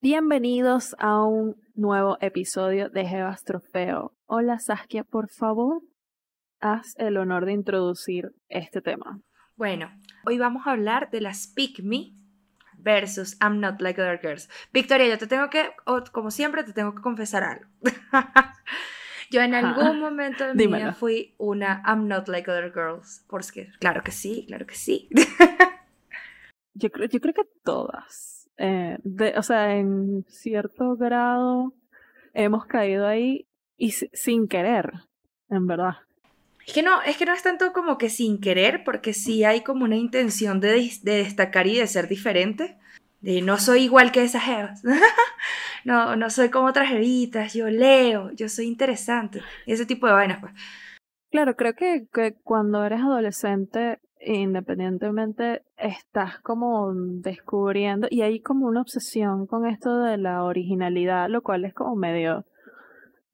[0.00, 4.14] Bienvenidos a un nuevo episodio de Jebas Trofeo.
[4.24, 5.82] Hola Saskia, por favor,
[6.60, 9.20] haz el honor de introducir este tema.
[9.54, 9.90] Bueno,
[10.24, 12.14] hoy vamos a hablar de las Pick Me
[12.78, 14.48] versus I'm Not Like Other Girls.
[14.72, 15.72] Victoria, yo te tengo que,
[16.12, 17.66] como siempre, te tengo que confesar algo.
[19.30, 23.24] yo en algún momento de mi vida fui una I'm Not Like Other Girls.
[23.28, 25.08] Porque, claro que sí, claro que sí.
[26.74, 28.48] yo, creo, yo creo que todas.
[28.58, 28.98] Eh,
[29.36, 31.74] o sea, en cierto grado
[32.32, 34.92] hemos caído ahí y sin querer,
[35.50, 35.96] en verdad.
[36.66, 39.60] Es que no, es que no es tanto como que sin querer, porque sí hay
[39.60, 42.76] como una intención de, destacar y de ser diferente.
[43.42, 44.82] No soy igual que esas jevas.
[45.84, 49.42] no, no soy como otras jevitas, yo leo, yo soy interesante.
[49.66, 50.52] ese tipo de vainas, pues.
[51.30, 58.80] Claro, creo que, que cuando eres adolescente, independientemente, estás como descubriendo, y hay como una
[58.80, 62.44] obsesión con esto de la originalidad, lo cual es como medio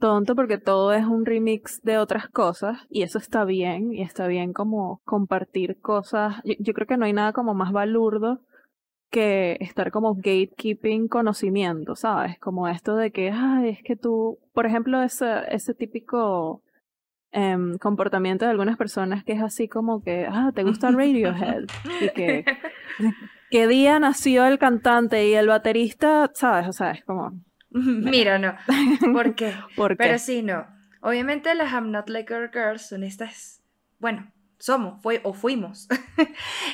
[0.02, 4.26] tonto porque todo es un remix de otras cosas y eso está bien y está
[4.26, 6.42] bien como compartir cosas.
[6.58, 8.40] Yo, creo que no hay nada como más balurdo
[9.12, 12.38] que estar como gatekeeping conocimiento, ¿sabes?
[12.40, 16.62] Como esto de que, ay, es que tú, por ejemplo, ese, ese típico
[17.30, 21.66] em, comportamiento de algunas personas que es así como que, ah, ¿te gusta Radiohead?
[22.00, 22.44] y que,
[23.50, 26.30] ¿qué día nació el cantante y el baterista?
[26.34, 26.66] ¿Sabes?
[26.66, 27.32] O sea, es como,
[27.70, 28.56] Mira, no.
[29.12, 29.54] ¿Por qué?
[29.96, 30.66] Pero sí, no.
[31.00, 33.62] Obviamente las I'm Not Like Other Girls son estas,
[33.98, 35.88] bueno, somos, fue, o fuimos,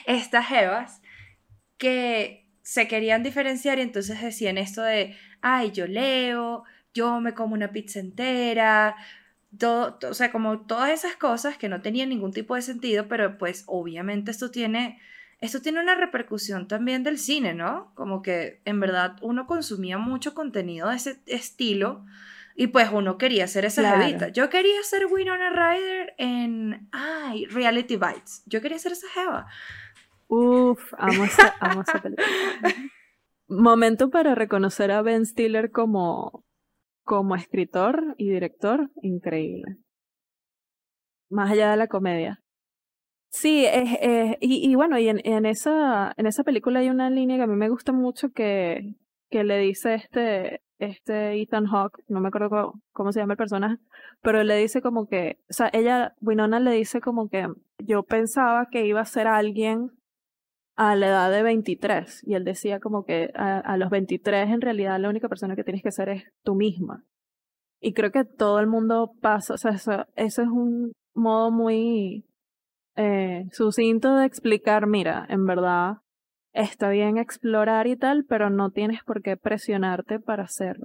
[0.06, 1.00] estas jevas
[1.78, 7.54] que se querían diferenciar y entonces decían esto de, ay, yo leo, yo me como
[7.54, 8.96] una pizza entera,
[9.56, 13.38] todo, o sea, como todas esas cosas que no tenían ningún tipo de sentido, pero
[13.38, 15.00] pues obviamente esto tiene
[15.40, 17.92] esto tiene una repercusión también del cine, ¿no?
[17.94, 22.04] Como que en verdad uno consumía mucho contenido de ese estilo
[22.56, 24.28] y pues uno quería ser esa jevita.
[24.28, 28.42] Yo quería ser Winona Ryder en, ay, Reality Bites.
[28.46, 29.46] Yo quería ser esa jeva.
[30.28, 32.26] Uf, amo esa, amo esa película.
[33.48, 36.44] Momento para reconocer a Ben Stiller como,
[37.02, 39.78] como escritor y director, increíble.
[41.30, 42.42] Más allá de la comedia.
[43.30, 47.36] Sí, es, y, y, bueno, y en, en, esa, en esa película hay una línea
[47.36, 48.94] que a mí me gusta mucho que,
[49.30, 53.76] que le dice este, este Ethan Hawke, no me acuerdo cómo, se llama el personaje,
[54.22, 57.46] pero le dice como que, o sea, ella, Winona le dice como que
[57.78, 59.90] yo pensaba que iba a ser alguien
[60.78, 65.00] a la edad de 23, y él decía como que a, los 23 en realidad
[65.00, 67.04] la única persona que tienes que ser es tú misma.
[67.80, 72.24] Y creo que todo el mundo pasa, o sea, eso, eso es un modo muy
[72.94, 75.96] eh, sucinto de explicar, mira, en verdad
[76.52, 80.78] está bien explorar y tal, pero no tienes por qué presionarte para hacer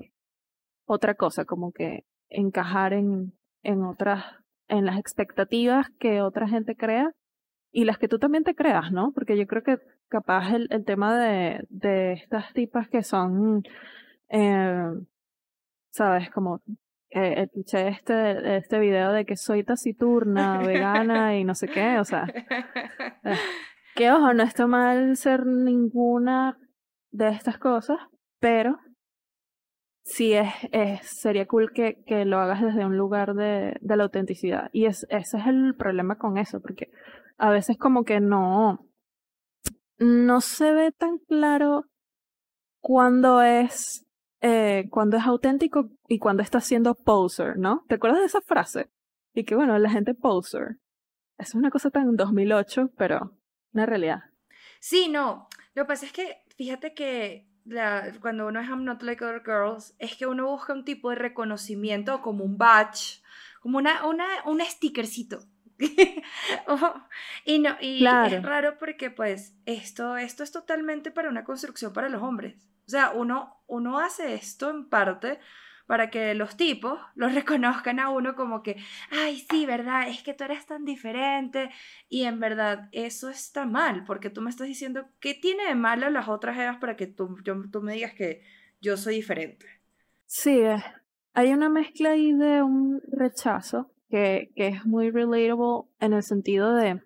[0.87, 4.25] otra cosa, como que encajar en, en otras,
[4.67, 7.11] en las expectativas que otra gente crea
[7.73, 9.11] y las que tú también te creas, ¿no?
[9.13, 13.63] Porque yo creo que capaz el, tema de, de estas tipas que son,
[14.29, 14.93] eh,
[15.89, 16.61] sabes, como
[17.09, 22.05] eh, escuché este, este video de que soy taciturna, vegana y no sé qué, o
[22.05, 22.25] sea,
[23.23, 23.35] eh,
[23.95, 26.59] que ojo, no está mal ser ninguna
[27.11, 27.97] de estas cosas,
[28.39, 28.77] pero
[30.03, 34.03] sí es, es sería cool que, que lo hagas desde un lugar de, de la
[34.03, 34.69] autenticidad.
[34.73, 36.91] Y es, ese es el problema con eso, porque
[37.43, 38.87] a veces como que no,
[39.97, 41.83] no se ve tan claro
[42.79, 44.05] cuando es
[44.39, 47.83] eh, cuando es auténtico y cuando está siendo poser, ¿no?
[47.89, 48.89] ¿Te acuerdas de esa frase?
[49.33, 50.77] Y que bueno, la gente poser.
[51.37, 53.35] Es una cosa tan 2008, pero
[53.73, 54.21] una realidad.
[54.79, 55.49] Sí, no.
[55.75, 59.43] Lo que pasa es que, fíjate que la, cuando uno es I'm not like other
[59.43, 63.21] girls, es que uno busca un tipo de reconocimiento como un badge,
[63.59, 65.39] como una, una, un stickercito.
[67.45, 72.09] y no, y es raro porque pues esto, esto es totalmente para una construcción para
[72.09, 72.55] los hombres.
[72.85, 75.39] O sea, uno, uno hace esto en parte
[75.85, 78.77] para que los tipos los reconozcan a uno como que,
[79.11, 80.07] ay, sí, ¿verdad?
[80.07, 81.69] Es que tú eres tan diferente.
[82.09, 86.09] Y en verdad, eso está mal, porque tú me estás diciendo, ¿qué tiene de malo
[86.09, 87.37] las otras Evas para que tú,
[87.71, 88.43] tú me digas que
[88.81, 89.67] yo soy diferente?
[90.25, 90.83] Sí, eh,
[91.33, 96.75] hay una mezcla ahí de un rechazo que, que es muy relatable en el sentido
[96.75, 97.01] de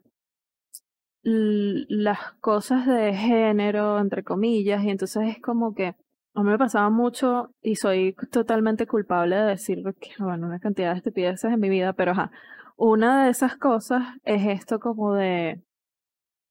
[1.24, 5.96] las cosas de género, entre comillas, y entonces es como que,
[6.36, 10.92] a mí me pasaba mucho y soy totalmente culpable de decir que, bueno, una cantidad
[10.92, 12.32] de estupideces en mi vida, pero ajá,
[12.76, 15.62] una de esas cosas es esto como de,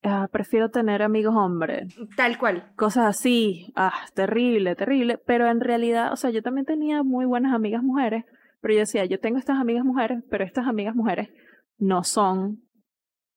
[0.05, 1.95] ah, prefiero tener amigos hombres.
[2.17, 2.73] Tal cual.
[2.77, 7.53] Cosas así, ah, terrible, terrible, pero en realidad, o sea, yo también tenía muy buenas
[7.53, 8.25] amigas mujeres,
[8.67, 11.29] pero yo decía, yo tengo estas amigas mujeres, pero estas amigas mujeres
[11.79, 12.65] no son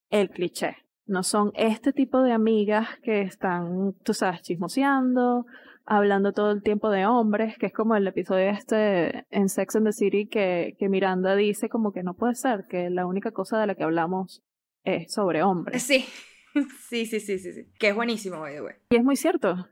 [0.08, 0.74] el cliché,
[1.06, 5.46] no son este tipo de amigas que están, tú sabes, chismoseando,
[5.84, 9.86] hablando todo el tiempo de hombres, que es como el episodio este en Sex and
[9.86, 13.60] the City que, que Miranda dice como que no puede ser, que la única cosa
[13.60, 14.42] de la que hablamos
[14.82, 15.84] es sobre hombres.
[15.84, 16.06] Sí,
[16.88, 17.66] sí, sí, sí, sí, sí.
[17.78, 18.56] que es buenísimo, güey.
[18.90, 19.68] Y es muy cierto,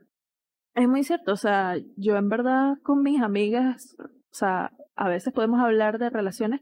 [0.73, 3.97] es muy cierto, o sea, yo en verdad con mis amigas,
[4.31, 6.61] o sea, a veces podemos hablar de relaciones,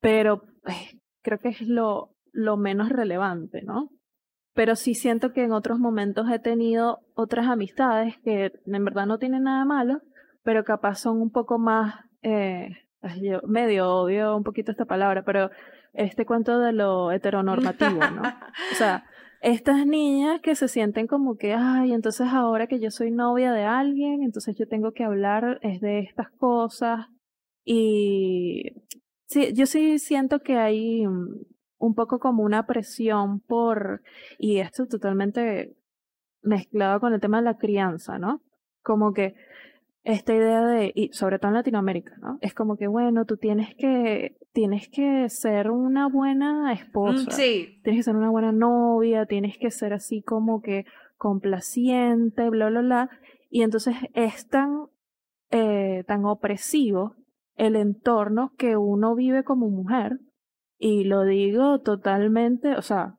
[0.00, 3.90] pero eh, creo que es lo, lo menos relevante, ¿no?
[4.56, 9.18] pero sí siento que en otros momentos he tenido otras amistades que en verdad no
[9.18, 10.00] tienen nada malo,
[10.42, 12.70] pero capaz son un poco más, eh,
[13.20, 15.50] yo medio odio un poquito esta palabra, pero
[15.92, 18.22] este cuento de lo heteronormativo, ¿no?
[18.22, 19.04] O sea,
[19.46, 23.62] estas niñas que se sienten como que, ay, entonces ahora que yo soy novia de
[23.62, 27.06] alguien, entonces yo tengo que hablar es de estas cosas.
[27.64, 28.72] Y
[29.28, 34.02] sí, yo sí siento que hay un poco como una presión por,
[34.36, 35.76] y esto totalmente
[36.42, 38.42] mezclado con el tema de la crianza, ¿no?
[38.82, 39.36] Como que
[40.06, 42.38] esta idea de, y sobre todo en Latinoamérica, ¿no?
[42.40, 47.28] Es como que, bueno, tú tienes que, tienes que ser una buena esposa.
[47.32, 47.80] Sí.
[47.82, 50.86] Tienes que ser una buena novia, tienes que ser así como que
[51.16, 53.10] complaciente, bla, bla, bla.
[53.50, 54.86] Y entonces es tan,
[55.50, 57.16] eh, tan opresivo
[57.56, 60.20] el entorno que uno vive como mujer
[60.78, 63.16] y lo digo totalmente, o sea,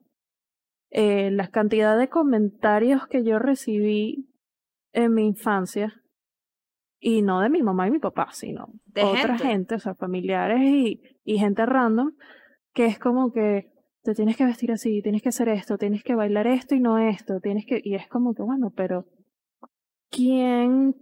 [0.88, 4.30] eh, la cantidad de comentarios que yo recibí
[4.92, 5.97] en mi infancia,
[7.00, 9.76] y no de mi mamá y mi papá, sino de otra gente.
[9.76, 12.12] o sea, familiares y, y gente random,
[12.72, 13.70] que es como que
[14.02, 16.98] te tienes que vestir así, tienes que hacer esto, tienes que bailar esto y no
[16.98, 19.06] esto, tienes que, y es como que, bueno, pero
[20.10, 20.94] ¿quién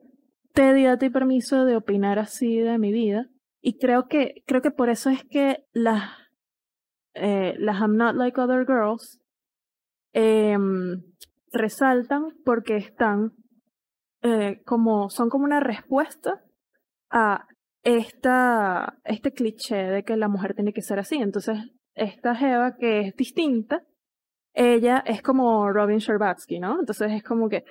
[0.52, 3.28] te dio a ti permiso de opinar así de mi vida?
[3.60, 6.10] Y creo que, creo que por eso es que las
[7.18, 9.18] eh, las I'm Not Like Other Girls
[10.12, 11.02] em,
[11.50, 13.32] resaltan porque están
[14.26, 16.42] eh, como, son como una respuesta
[17.10, 17.46] a
[17.82, 21.16] esta, este cliché de que la mujer tiene que ser así.
[21.16, 21.58] Entonces,
[21.94, 23.82] esta Jeva que es distinta,
[24.52, 26.80] ella es como Robin Sherbatsky, ¿no?
[26.80, 27.64] Entonces es como que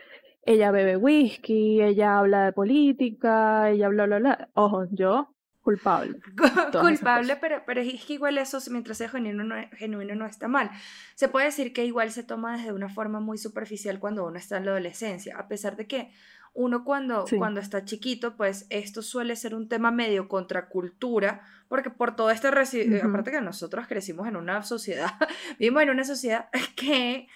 [0.43, 4.49] ella bebe whisky, ella habla de política, ella bla, bla, bla.
[4.53, 5.35] Ojo, yo
[5.65, 6.19] culpable.
[6.79, 10.69] culpable, pero, pero es que igual eso, mientras sea genuino no, genuino, no está mal.
[11.15, 14.57] Se puede decir que igual se toma desde una forma muy superficial cuando uno está
[14.57, 16.11] en la adolescencia, a pesar de que
[16.55, 22.15] uno cuando, cuando está chiquito, pues esto suele ser un tema medio contracultura, porque por
[22.15, 22.47] todo este,
[23.03, 25.11] aparte que nosotros crecimos en una sociedad,
[25.59, 27.27] vivimos en una sociedad que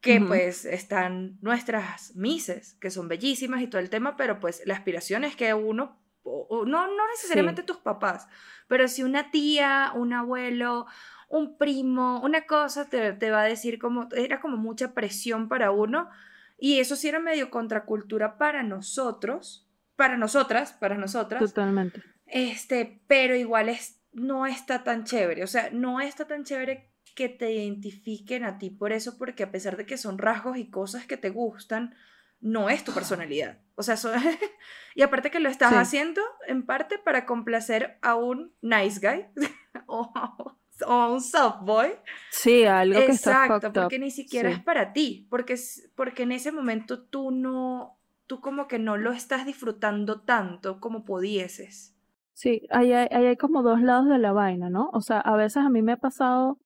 [0.00, 4.74] que pues están nuestras mises, que son bellísimas y todo el tema, pero pues la
[4.74, 8.28] aspiración es que uno no, no necesariamente tus papás,
[8.68, 10.86] pero si una tía, un abuelo,
[11.28, 15.72] un primo, una cosa te, te, va a decir como, era como mucha presión para
[15.72, 16.08] uno
[16.58, 21.40] y eso sí era medio contracultura para nosotros, para nosotras, para nosotras.
[21.40, 22.02] Totalmente.
[22.26, 27.28] Este, pero igual es, no está tan chévere, o sea, no está tan chévere que
[27.28, 31.06] te identifiquen a ti por eso, porque a pesar de que son rasgos y cosas
[31.06, 31.94] que te gustan,
[32.40, 33.58] no es tu personalidad.
[33.74, 33.96] O sea,
[34.94, 39.26] y aparte que lo estás haciendo en parte para complacer a un nice guy
[39.86, 41.88] o, a un soft boy.
[42.30, 45.56] Sí, algo que está Exacto, porque ni siquiera es para ti, porque,
[45.94, 51.04] porque en ese momento tú no, tú como que no lo estás disfrutando tanto como
[51.04, 51.94] pudieses.
[52.32, 54.90] Sí, ahí hay, hay como dos lados de la vaina, ¿no?
[54.92, 56.58] O sea, a veces a mí me ha pasado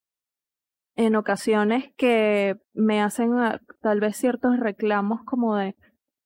[0.97, 5.77] en ocasiones que me hacen ah, tal vez ciertos reclamos como de,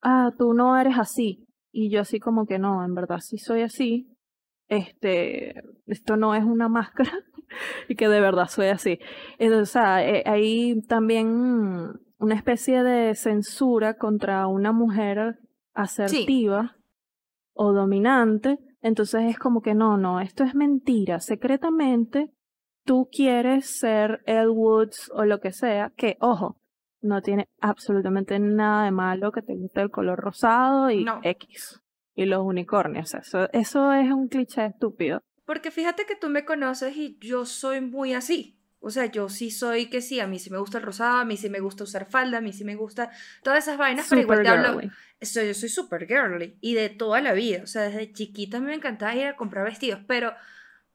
[0.02, 1.46] ah, tú no eres así.
[1.70, 4.08] Y yo así como que no, en verdad sí soy así.
[4.68, 7.12] Este, esto no es una máscara
[7.88, 8.98] y que de verdad soy así.
[9.38, 15.38] Entonces, o sea, eh, hay también una especie de censura contra una mujer
[15.74, 16.76] asertiva
[17.52, 18.58] o dominante.
[18.80, 21.20] Entonces es como que no, no, esto es mentira.
[21.20, 22.32] Secretamente
[22.84, 26.58] tú quieres ser Ed Woods o lo que sea, que ojo,
[27.00, 31.82] no tiene absolutamente nada de malo que te guste el color rosado y X.
[32.14, 33.14] Y los unicornios.
[33.14, 35.22] Eso, eso es un cliché estúpido.
[35.44, 38.58] Porque fíjate que tú me conoces y yo soy muy así.
[38.86, 41.24] O sea, yo sí soy que sí, a mí sí me gusta el rosado, a
[41.24, 43.10] mí sí me gusta usar falda, a mí sí me gusta
[43.42, 44.80] todas esas vainas, pero igual te hablo.
[45.22, 47.62] Soy, yo soy súper girly y de toda la vida.
[47.62, 50.34] O sea, desde chiquita me encantaba ir a comprar vestidos, pero,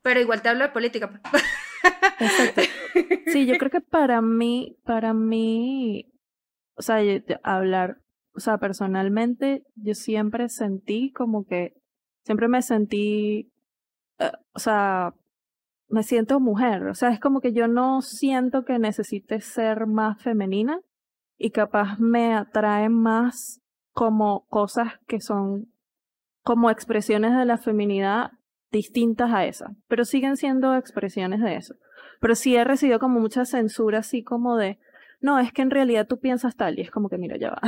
[0.04, 1.20] pero igual te hablo de política.
[2.20, 2.62] Exacto.
[3.26, 6.14] Sí, yo creo que para mí, para mí,
[6.76, 7.00] o sea,
[7.42, 8.02] hablar,
[8.33, 11.74] o sea, personalmente, yo siempre sentí como que,
[12.24, 13.51] siempre me sentí,
[14.19, 15.13] eh, o sea,
[15.89, 20.21] me siento mujer, o sea, es como que yo no siento que necesite ser más
[20.21, 20.79] femenina
[21.38, 25.74] y capaz me atraen más como cosas que son
[26.43, 28.31] como expresiones de la feminidad
[28.71, 31.75] distintas a esas, pero siguen siendo expresiones de eso.
[32.21, 34.77] Pero sí he recibido como mucha censura así como de,
[35.21, 37.62] no, es que en realidad tú piensas tal y es como que mira, ya va.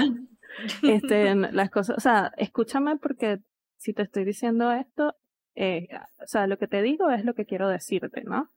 [0.84, 3.40] Este, las cosas, o sea, escúchame porque
[3.78, 5.16] si te estoy diciendo esto,
[5.56, 5.88] eh,
[6.24, 8.50] o sea, lo que te digo es lo que quiero decirte, ¿no?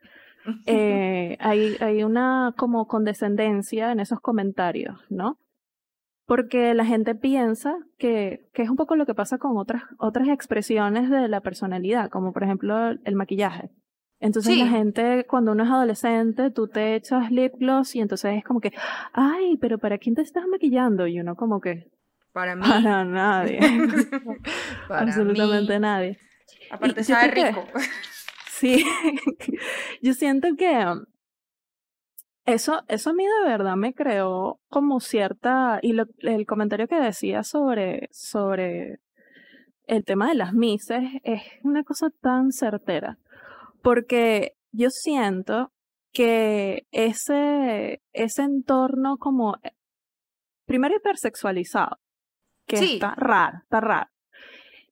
[0.67, 5.39] Eh, hay, hay una como condescendencia en esos comentarios, ¿no?
[6.27, 10.29] Porque la gente piensa que, que es un poco lo que pasa con otras, otras
[10.29, 13.71] expresiones de la personalidad, como por ejemplo el maquillaje.
[14.25, 18.43] Entonces la gente, cuando uno es adolescente, tú te echas lip gloss y entonces es
[18.43, 18.73] como que,
[19.13, 21.07] ay, pero ¿para quién te estás maquillando?
[21.07, 21.91] Y uno como que...
[22.33, 22.63] Para mí.
[22.67, 23.61] Para nadie.
[24.89, 26.19] para Absolutamente nadie.
[26.71, 27.67] Aparte sabe rico.
[28.49, 28.83] sí,
[30.03, 30.87] yo siento que
[32.47, 37.43] eso, eso a mí de verdad me creó como cierta, y el comentario que decía
[37.43, 39.01] sobre, sobre
[39.87, 43.19] el tema de las mises es una cosa tan certera,
[43.85, 45.71] porque yo siento
[46.11, 49.73] que ese, ese entorno como, eh,
[50.65, 51.99] primero hipersexualizado,
[52.67, 54.11] que está raro, está raro.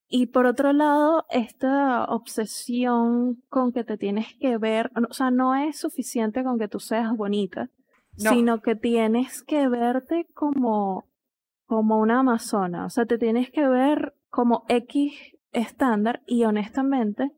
[0.08, 5.54] Y por otro lado, esta obsesión con que te tienes que ver, o sea, no
[5.54, 7.70] es suficiente con que tú seas bonita,
[8.16, 11.06] sino que tienes que verte como,
[11.64, 15.14] como una amazona, o sea, te tienes que ver como X
[15.52, 17.30] estándar y honestamente,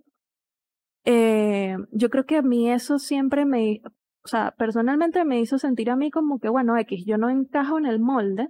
[1.05, 3.83] eh, yo creo que a mí eso siempre me,
[4.25, 7.79] o sea, personalmente me hizo sentir a mí como que, bueno, X, yo no encajo
[7.79, 8.49] en el molde,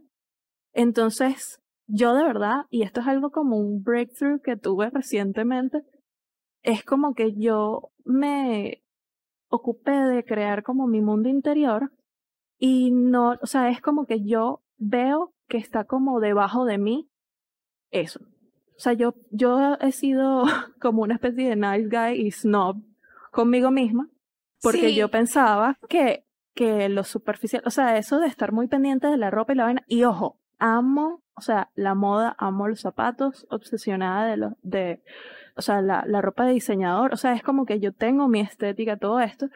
[0.73, 5.83] entonces yo de verdad, y esto es algo como un breakthrough que tuve recientemente,
[6.63, 8.83] es como que yo me
[9.49, 11.93] ocupé de crear como mi mundo interior
[12.59, 17.09] y no, o sea, es como que yo veo que está como debajo de mí
[17.91, 18.21] eso.
[18.77, 20.45] O sea, yo, yo he sido
[20.81, 22.77] como una especie de nice guy y snob
[23.31, 24.09] conmigo misma,
[24.63, 29.17] porque yo pensaba que, que lo superficial, o sea, eso de estar muy pendiente de
[29.17, 33.47] la ropa y la vaina, y ojo, amo o sea, la moda, amo los zapatos,
[33.51, 35.03] obsesionada de los, de,
[35.57, 38.41] o sea, la, la ropa de diseñador, o sea, es como que yo tengo mi
[38.41, 39.49] estética, todo esto,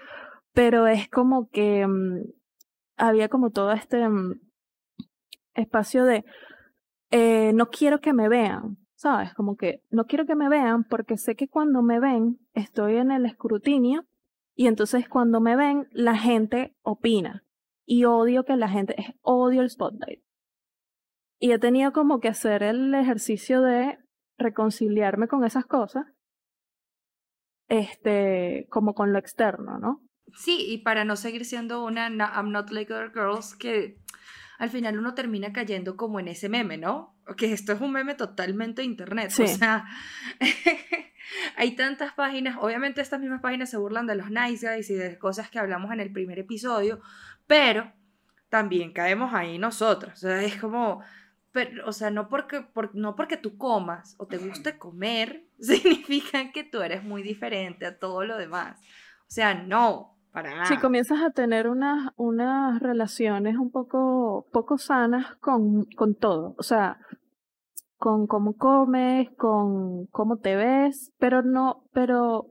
[0.52, 2.24] pero es como que mm,
[2.96, 4.40] había como todo este mm,
[5.54, 6.24] espacio de,
[7.10, 9.32] eh, no quiero que me vean, ¿sabes?
[9.34, 13.12] Como que no quiero que me vean porque sé que cuando me ven estoy en
[13.12, 14.04] el escrutinio
[14.56, 17.44] y entonces cuando me ven la gente opina
[17.86, 20.20] y odio que la gente, odio el spotlight.
[21.40, 23.98] Y he tenido como que hacer el ejercicio de
[24.36, 26.04] reconciliarme con esas cosas,
[27.68, 30.02] este, como con lo externo, ¿no?
[30.34, 33.96] Sí, y para no seguir siendo una I'm not like other girls, que
[34.58, 37.14] al final uno termina cayendo como en ese meme, ¿no?
[37.36, 39.32] Que esto es un meme totalmente internet.
[39.38, 39.86] O sea,
[41.56, 45.16] hay tantas páginas, obviamente estas mismas páginas se burlan de los nice guys y de
[45.16, 47.00] cosas que hablamos en el primer episodio,
[47.46, 47.92] pero
[48.48, 50.14] también caemos ahí nosotros.
[50.14, 51.02] O sea, es como,
[51.52, 56.64] pero, o sea, no porque, no porque tú comas o te guste comer, significa que
[56.64, 58.80] tú eres muy diferente a todo lo demás.
[59.20, 60.64] O sea, no, para nada.
[60.66, 66.62] Si comienzas a tener unas, unas relaciones un poco, poco sanas con, con todo, o
[66.62, 66.98] sea,
[67.96, 72.46] con cómo comes, con cómo te ves, pero no, pero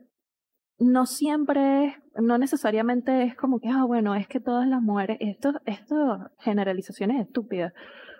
[0.80, 5.18] no siempre es, no necesariamente es como que, ah, bueno, es que todas las mujeres,
[5.22, 7.74] esto, esto generalizaciones estúpidas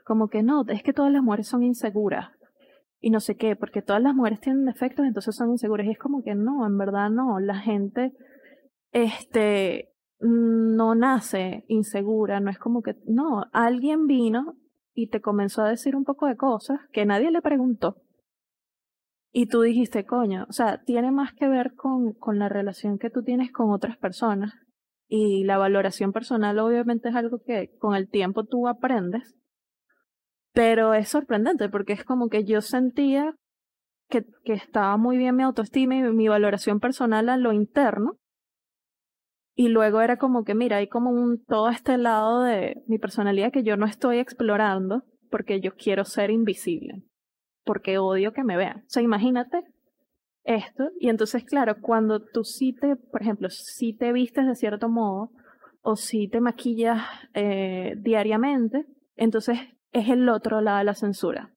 [0.08, 2.30] como que no, es que todas las mujeres son inseguras
[3.02, 5.86] y no sé qué, porque todas las mujeres tienen defectos, entonces son inseguras.
[5.86, 8.14] Y es como que no, en verdad no, la gente
[8.92, 14.56] este no nace insegura, no es como que no, alguien vino
[14.94, 17.98] y te comenzó a decir un poco de cosas que nadie le preguntó.
[19.32, 23.12] Y tú dijiste, coño, o sea, tiene más que ver con, con la relación que
[23.12, 24.54] tú tienes con otras personas.
[25.08, 29.38] Y la valoración personal obviamente es algo que con el tiempo tú aprendes
[30.58, 33.36] pero es sorprendente porque es como que yo sentía
[34.10, 38.14] que, que estaba muy bien mi autoestima y mi valoración personal a lo interno.
[39.60, 43.52] Y luego era como que, mira, hay como un, todo este lado de mi personalidad
[43.52, 47.02] que yo no estoy explorando porque yo quiero ser invisible,
[47.66, 48.82] porque odio que me vean.
[48.82, 49.64] O sea, imagínate
[50.44, 50.92] esto.
[51.00, 55.32] Y entonces, claro, cuando tú sí te, por ejemplo, si te vistes de cierto modo
[55.82, 57.02] o si te maquillas
[57.34, 58.86] eh, diariamente,
[59.16, 59.58] entonces
[59.92, 61.52] es el otro lado de la censura.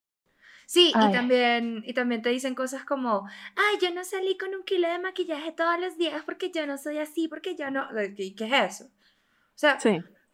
[0.71, 4.63] Sí, y también, y también te dicen cosas como, ay, yo no salí con un
[4.63, 7.89] kilo de maquillaje todos los días porque yo no soy así, porque yo no...
[8.15, 8.85] ¿Qué, qué es eso?
[8.85, 9.77] O sea,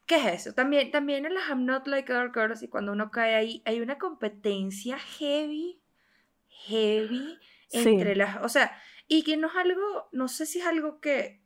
[0.06, 0.54] ¿qué es eso?
[0.54, 3.82] También, también en las I'm Not Like Other Girls y cuando uno cae ahí, hay
[3.82, 5.82] una competencia heavy,
[6.50, 7.40] heavy
[7.72, 8.38] entre las...
[8.44, 11.42] O sea, y que no es algo, no sé si es algo que,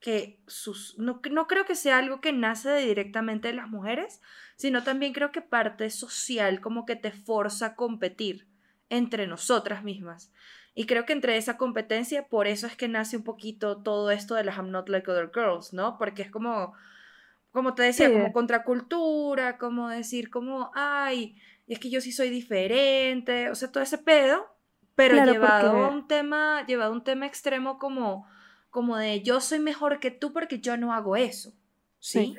[0.00, 4.20] que sus, no, no creo que sea algo que nace directamente de las mujeres,
[4.56, 8.46] sino también creo que parte social como que te forza a competir
[8.88, 10.32] entre nosotras mismas.
[10.74, 14.36] Y creo que entre esa competencia, por eso es que nace un poquito todo esto
[14.36, 15.98] de las I'm not like other girls, ¿no?
[15.98, 16.72] Porque es como,
[17.50, 21.36] como te decía, como contracultura, como decir, como, ay,
[21.66, 24.46] es que yo sí soy diferente, o sea, todo ese pedo,
[24.94, 28.28] pero llevado a un tema, llevado a un tema extremo como,
[28.70, 31.52] como de yo soy mejor que tú porque yo no hago eso,
[31.98, 32.18] ¿sí?
[32.18, 32.36] sí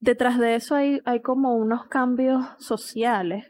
[0.00, 3.46] detrás de eso hay, hay como unos cambios sociales.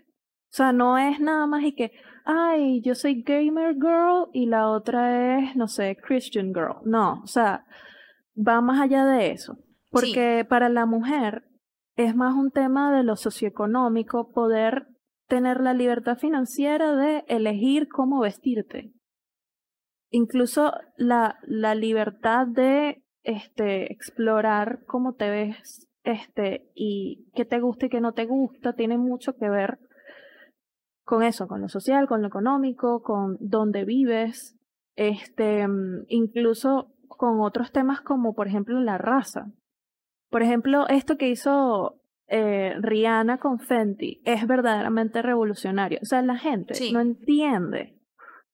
[0.51, 1.93] O sea, no es nada más y que,
[2.25, 6.77] ay, yo soy gamer girl y la otra es, no sé, Christian girl.
[6.85, 7.67] No, o sea,
[8.37, 9.59] va más allá de eso.
[9.91, 11.45] Porque para la mujer
[11.97, 14.89] es más un tema de lo socioeconómico poder
[15.29, 18.93] tener la libertad financiera de elegir cómo vestirte.
[20.11, 27.87] Incluso la, la libertad de este, explorar cómo te ves este, y qué te gusta
[27.87, 29.79] y qué no te gusta, tiene mucho que ver
[31.05, 34.57] con eso, con lo social, con lo económico, con dónde vives,
[34.95, 35.67] este,
[36.09, 39.53] incluso con otros temas como por ejemplo la raza.
[40.31, 45.99] Por ejemplo, esto que hizo eh, Rihanna con Fenty es verdaderamente revolucionario.
[46.03, 47.96] O sea, la gente no entiende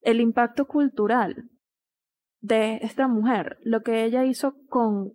[0.03, 1.49] el impacto cultural
[2.41, 5.13] de esta mujer, lo que ella hizo con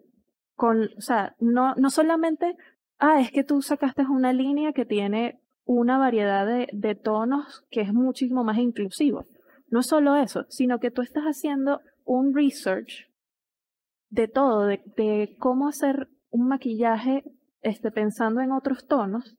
[0.57, 2.57] con, o sea, no, no solamente,
[2.97, 7.93] ah, es que tú sacaste una línea que tiene una variedad de, tonos que es
[7.93, 9.25] muchísimo más inclusivo.
[9.69, 13.07] No solo eso, sino que tú estás haciendo un research
[14.09, 17.23] de todo, de, de cómo hacer un maquillaje
[17.61, 19.35] este, pensando en otros tonos,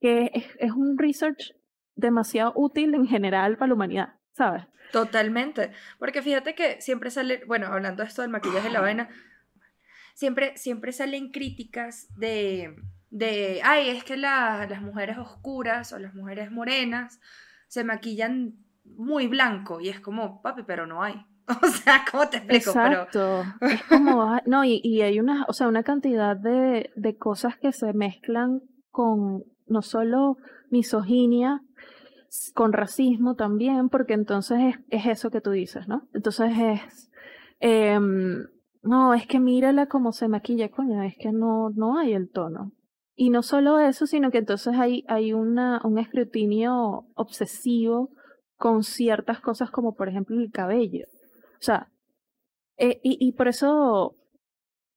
[0.00, 1.56] que es, es, un research
[1.96, 4.64] demasiado útil en general para la humanidad, ¿sabes?
[4.92, 9.08] Totalmente, porque fíjate que siempre sale, bueno, hablando de esto del maquillaje y la vaina,
[10.14, 12.76] siempre, siempre salen críticas de,
[13.10, 17.20] de ay, es que las mujeres oscuras o las mujeres morenas
[17.68, 21.24] se maquillan muy blanco y es como, papi, pero no hay.
[21.62, 22.70] O sea, ¿cómo te explico?
[22.70, 23.42] Exacto.
[23.62, 27.72] Es como, no, y, y, hay una, o sea, una cantidad de, de cosas que
[27.72, 28.60] se mezclan
[28.90, 30.36] con no solo
[30.70, 31.62] misoginia,
[32.54, 36.08] con racismo también, porque entonces es, es eso que tú dices, ¿no?
[36.12, 37.10] Entonces es,
[37.60, 37.98] eh,
[38.82, 42.72] no, es que mírala cómo se maquilla, coño, es que no, no hay el tono.
[43.14, 48.10] Y no solo eso, sino que entonces hay, hay una, un escrutinio obsesivo
[48.56, 51.06] con ciertas cosas como por ejemplo el cabello.
[51.54, 51.88] O sea,
[52.76, 54.14] eh, y, y por eso,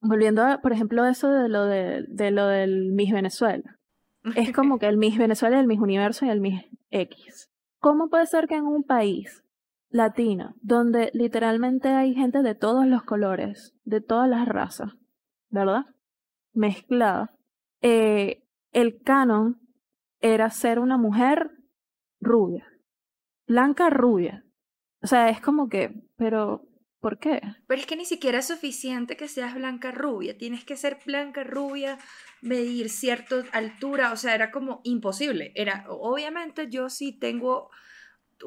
[0.02, 3.80] volviendo a, por ejemplo, eso de lo, de, de lo del Miss Venezuela.
[4.36, 7.50] Es como que el Miss Venezuela, el Miss Universo y el Miss X.
[7.80, 9.44] ¿Cómo puede ser que en un país
[9.90, 14.94] latino, donde literalmente hay gente de todos los colores, de todas las razas,
[15.50, 15.86] ¿verdad?
[16.54, 17.36] Mezclada.
[17.82, 19.60] Eh, el canon
[20.20, 21.52] era ser una mujer
[22.20, 22.66] rubia,
[23.48, 24.46] blanca rubia.
[25.02, 26.68] O sea, es como que, pero
[27.02, 27.42] ¿por qué?
[27.68, 31.44] Pero es que ni siquiera es suficiente que seas blanca rubia, tienes que ser blanca
[31.44, 31.98] rubia,
[32.42, 35.52] medir cierta altura, o sea, era como imposible.
[35.56, 37.70] Era, obviamente yo sí tengo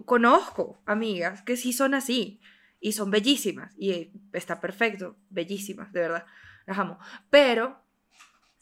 [0.06, 2.40] conozco amigas que sí son así
[2.80, 6.26] y son bellísimas y está perfecto, bellísimas, de verdad,
[6.66, 6.98] las amo.
[7.30, 7.82] Pero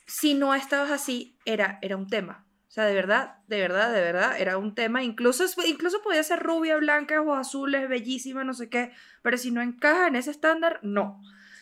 [0.07, 2.46] si no estabas así, era, era un tema.
[2.72, 5.02] O sea, de verdad, de verdad, de verdad, era un tema.
[5.02, 8.92] Incluso, incluso podía ser rubia, blanca o azules, bellísima, no sé qué.
[9.20, 11.20] Pero si no encaja en ese estándar, no.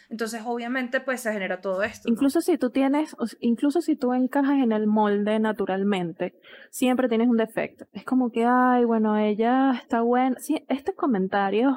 [0.09, 2.09] Entonces, obviamente, pues se genera todo esto.
[2.09, 6.39] Incluso si tú tienes, incluso si tú encajas en el molde naturalmente,
[6.71, 7.87] siempre tienes un defecto.
[7.93, 10.39] Es como que, ay, bueno, ella está buena.
[10.39, 11.75] Sí, estos comentarios,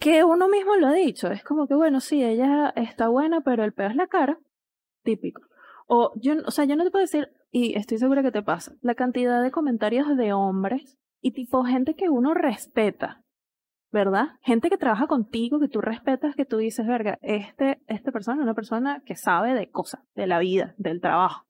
[0.00, 3.62] que uno mismo lo ha dicho, es como que, bueno, sí, ella está buena, pero
[3.62, 4.40] el peor es la cara.
[5.04, 5.42] Típico.
[5.86, 8.74] O, yo, o sea, yo no te puedo decir, y estoy segura que te pasa,
[8.82, 13.22] la cantidad de comentarios de hombres y tipo gente que uno respeta
[13.92, 14.26] ¿verdad?
[14.42, 18.42] Gente que trabaja contigo, que tú respetas, que tú dices, verga, este, esta persona es
[18.42, 21.46] una persona que sabe de cosas, de la vida, del trabajo.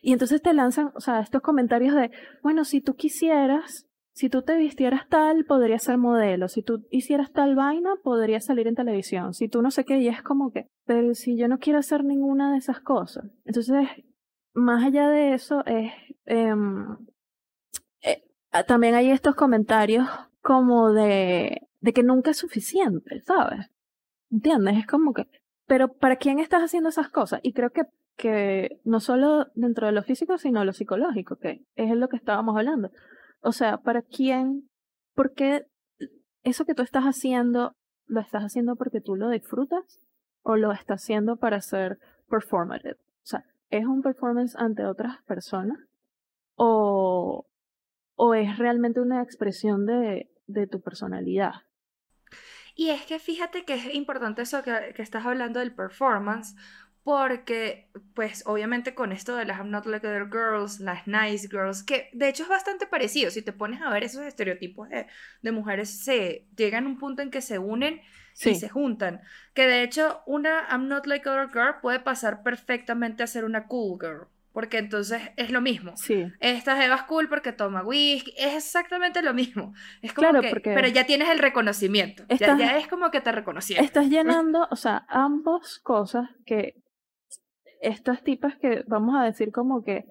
[0.00, 2.10] Y entonces te lanzan, o sea, estos comentarios de,
[2.42, 6.48] bueno, si tú quisieras, si tú te vistieras tal, podrías ser modelo.
[6.48, 9.34] Si tú hicieras tal vaina, podrías salir en televisión.
[9.34, 12.02] Si tú no sé qué, y es como que, pero si yo no quiero hacer
[12.02, 13.26] ninguna de esas cosas.
[13.44, 13.88] Entonces,
[14.54, 15.92] más allá de eso, es,
[16.26, 16.96] em,
[18.02, 18.22] eh,
[18.66, 20.08] también hay estos comentarios
[20.42, 23.70] como de, de que nunca es suficiente, ¿sabes?
[24.30, 24.78] ¿Entiendes?
[24.78, 25.28] Es como que,
[25.66, 27.40] pero ¿para quién estás haciendo esas cosas?
[27.42, 27.82] Y creo que,
[28.16, 32.56] que no solo dentro de lo físico, sino lo psicológico, que es lo que estábamos
[32.56, 32.90] hablando.
[33.40, 34.68] O sea, ¿para quién?
[35.14, 35.66] ¿Por qué
[36.42, 37.74] eso que tú estás haciendo,
[38.06, 40.00] lo estás haciendo porque tú lo disfrutas
[40.42, 42.96] o lo estás haciendo para ser performative?
[43.72, 45.78] ¿Es un performance ante otras personas
[46.54, 47.46] o,
[48.14, 51.54] o es realmente una expresión de, de tu personalidad.
[52.74, 56.54] Y es que fíjate que es importante eso que, que, estás hablando del performance,
[57.02, 61.82] porque pues obviamente con esto de las I'm not like other girls, las nice girls,
[61.82, 65.06] que de hecho es bastante parecido, si te pones a ver esos estereotipos de,
[65.42, 68.00] de mujeres, se llegan a un punto en que se unen
[68.44, 69.20] y se juntan,
[69.54, 73.66] que de hecho una I'm not like other girl puede pasar perfectamente a ser una
[73.66, 75.96] cool girl porque entonces es lo mismo.
[75.96, 76.30] Sí.
[76.40, 79.74] Esta Eva cool porque toma whisky, es exactamente lo mismo.
[80.02, 83.84] Es como que, pero ya tienes el reconocimiento, ya, es como que te reconocieron.
[83.84, 86.82] Estás llenando, o sea, ambas cosas que
[87.80, 90.04] estas tipas que vamos a decir como que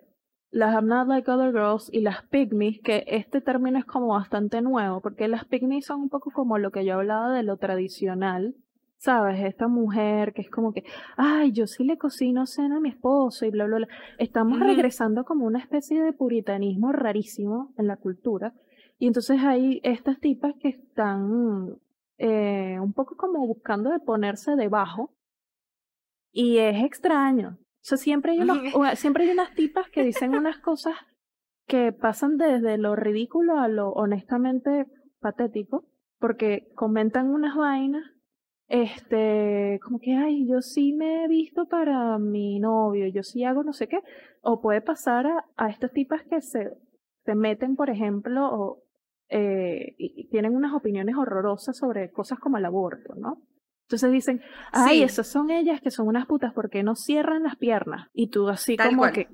[0.51, 4.61] las I'm not like other girls y las pygmies, que este término es como bastante
[4.61, 8.55] nuevo, porque las pygmies son un poco como lo que yo hablaba de lo tradicional,
[8.97, 9.43] ¿sabes?
[9.43, 10.83] Esta mujer que es como que,
[11.15, 13.87] ay, yo sí le cocino cena a mi esposo y bla, bla, bla.
[14.17, 18.53] Estamos regresando como una especie de puritanismo rarísimo en la cultura.
[18.99, 21.77] Y entonces hay estas tipas que están
[22.17, 25.11] eh, un poco como buscando de ponerse debajo.
[26.33, 27.57] Y es extraño.
[27.81, 28.57] O sea, siempre hay, unos,
[28.99, 30.95] siempre hay unas tipas que dicen unas cosas
[31.67, 34.87] que pasan desde lo ridículo a lo honestamente
[35.19, 35.85] patético,
[36.19, 38.03] porque comentan unas vainas
[38.71, 43.65] este, como que, ay, yo sí me he visto para mi novio, yo sí hago
[43.65, 43.99] no sé qué,
[44.41, 46.71] o puede pasar a, a estas tipas que se,
[47.25, 48.83] se meten, por ejemplo, o,
[49.27, 53.41] eh, y, tienen unas opiniones horrorosas sobre cosas como el aborto, ¿no?
[53.91, 58.07] Entonces dicen, ay, esas son ellas que son unas putas porque no cierran las piernas.
[58.13, 59.27] Y tú así como que,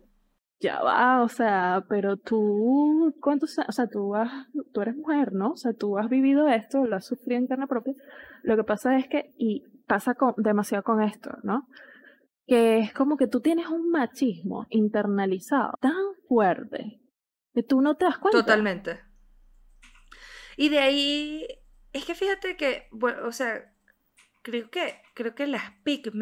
[0.60, 4.32] ya va, o sea, pero tú, ¿cuántos O sea, tú, has,
[4.74, 5.52] tú eres mujer, ¿no?
[5.52, 7.93] O sea, tú has vivido esto, lo has sufrido en carne propia.
[8.41, 11.67] Lo que pasa es que, y pasa con, demasiado con esto, ¿no?
[12.48, 15.93] Que es como que tú tienes un machismo internalizado tan
[16.28, 17.00] fuerte
[17.54, 18.39] que tú no te das cuenta.
[18.39, 19.02] Totalmente.
[20.56, 21.46] Y de ahí,
[21.93, 23.76] es que fíjate que, bueno, o sea,
[24.47, 26.13] creo que, creo que las pick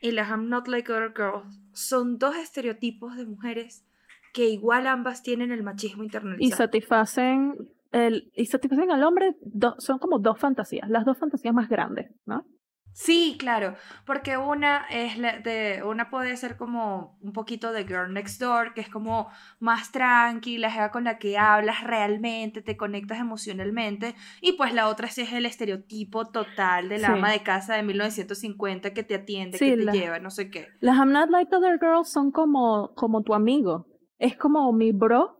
[0.00, 3.84] y las I'm Not Like Other Girls son dos estereotipos de mujeres
[4.32, 6.46] que igual ambas tienen el machismo internalizado.
[6.46, 7.56] Y satisfacen,
[7.90, 9.34] el, y satisfacen al hombre,
[9.78, 12.46] son como dos fantasías, las dos fantasías más grandes, ¿no?
[13.00, 18.40] Sí, claro, porque una es de una puede ser como un poquito de Girl Next
[18.40, 19.30] Door, que es como
[19.60, 25.20] más tranquila, con la que hablas realmente, te conectas emocionalmente, y pues la otra sí
[25.20, 29.76] es el estereotipo total de la ama de casa de 1950 que te atiende, que
[29.76, 30.66] te lleva, no sé qué.
[30.80, 33.86] Las I'm Not Like Other Girls son como, como tu amigo,
[34.18, 35.38] es como mi bro,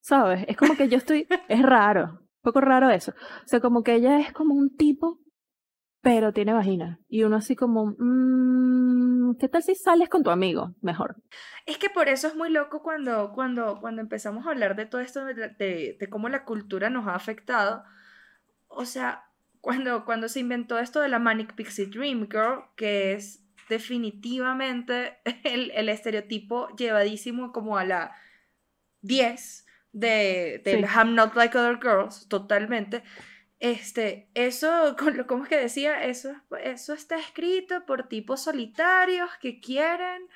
[0.00, 0.44] ¿sabes?
[0.46, 3.96] Es como que yo estoy, es raro, un poco raro eso, o sea, como que
[3.96, 5.18] ella es como un tipo
[6.02, 6.98] pero tiene vagina.
[7.08, 10.74] Y uno así como, mmm, ¿qué tal si sales con tu amigo?
[10.80, 11.16] Mejor.
[11.66, 15.00] Es que por eso es muy loco cuando, cuando, cuando empezamos a hablar de todo
[15.00, 15.34] esto, de,
[15.98, 17.84] de, cómo la cultura nos ha afectado.
[18.68, 19.24] O sea,
[19.60, 25.70] cuando, cuando se inventó esto de la Manic Pixie Dream Girl, que es definitivamente el,
[25.72, 28.16] el estereotipo llevadísimo como a la
[29.02, 33.02] 10 de, de I'm Not Like Other Girls, totalmente
[33.60, 34.96] este, eso,
[35.28, 36.04] ¿cómo es que decía?
[36.04, 40.26] Eso, eso está escrito por tipos solitarios que quieren,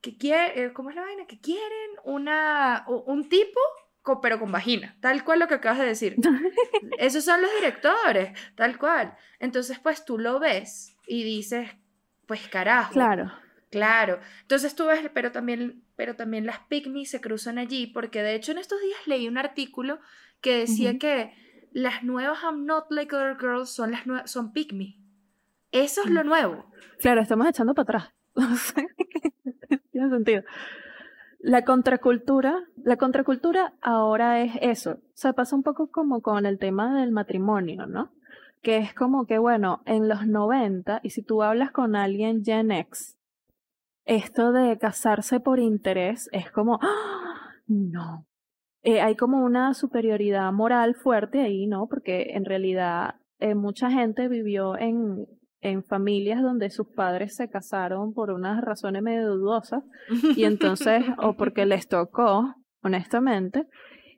[0.00, 1.26] que quieren, eh, ¿cómo es la vaina?
[1.26, 3.60] Que quieren una, un tipo,
[4.22, 6.16] pero con vagina, tal cual lo que acabas de decir.
[6.98, 9.16] Esos son los directores, tal cual.
[9.38, 11.70] Entonces, pues tú lo ves y dices,
[12.26, 12.92] pues carajo.
[12.92, 13.32] Claro.
[13.70, 14.20] Claro.
[14.42, 18.52] Entonces tú ves, pero también, pero también las pygmies se cruzan allí, porque de hecho
[18.52, 19.98] en estos días leí un artículo
[20.40, 21.34] que decía que
[21.72, 24.96] las nuevas I'm Not Like Other Girls son las nuevas, son Pick Me.
[25.72, 26.26] Eso es lo mm.
[26.26, 26.66] nuevo.
[27.00, 28.14] Claro, estamos echando para atrás.
[29.92, 30.42] Tiene sentido.
[31.38, 34.92] La contracultura, la contracultura ahora es eso.
[34.92, 38.10] O sea, pasa un poco como con el tema del matrimonio, ¿no?
[38.66, 42.72] que es como que, bueno, en los 90, y si tú hablas con alguien Gen
[42.72, 43.16] X,
[44.06, 47.52] esto de casarse por interés es como, ¡Ah!
[47.68, 48.26] no.
[48.86, 51.88] Eh, hay como una superioridad moral fuerte ahí, ¿no?
[51.88, 55.26] Porque en realidad eh, mucha gente vivió en,
[55.60, 59.82] en familias donde sus padres se casaron por unas razones medio dudosas
[60.36, 63.66] y entonces, o porque les tocó, honestamente,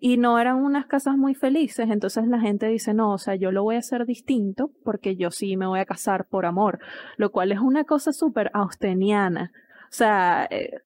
[0.01, 3.51] y no eran unas casas muy felices, entonces la gente dice, no, o sea, yo
[3.51, 6.79] lo voy a hacer distinto porque yo sí me voy a casar por amor,
[7.17, 9.51] lo cual es una cosa súper austeniana.
[9.85, 10.83] O sea, eh,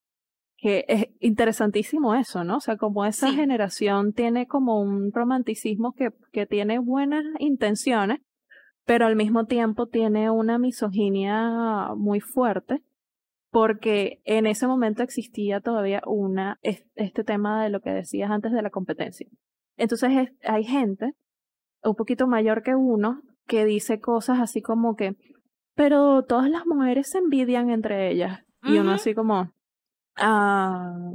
[0.62, 2.58] que es interesantísimo eso, ¿no?
[2.58, 8.20] O sea, como esa generación tiene como un romanticismo que, que tiene buenas intenciones,
[8.86, 12.84] pero al mismo tiempo tiene una misoginia muy fuerte,
[13.50, 18.62] porque en ese momento existía todavía una, este tema de lo que decías antes de
[18.62, 19.26] la competencia.
[19.76, 21.14] Entonces hay gente
[21.82, 25.16] un poquito mayor que uno que dice cosas así como que,
[25.74, 28.44] pero todas las mujeres se envidian entre ellas.
[28.62, 29.50] Y uno así como,
[30.16, 31.12] ah,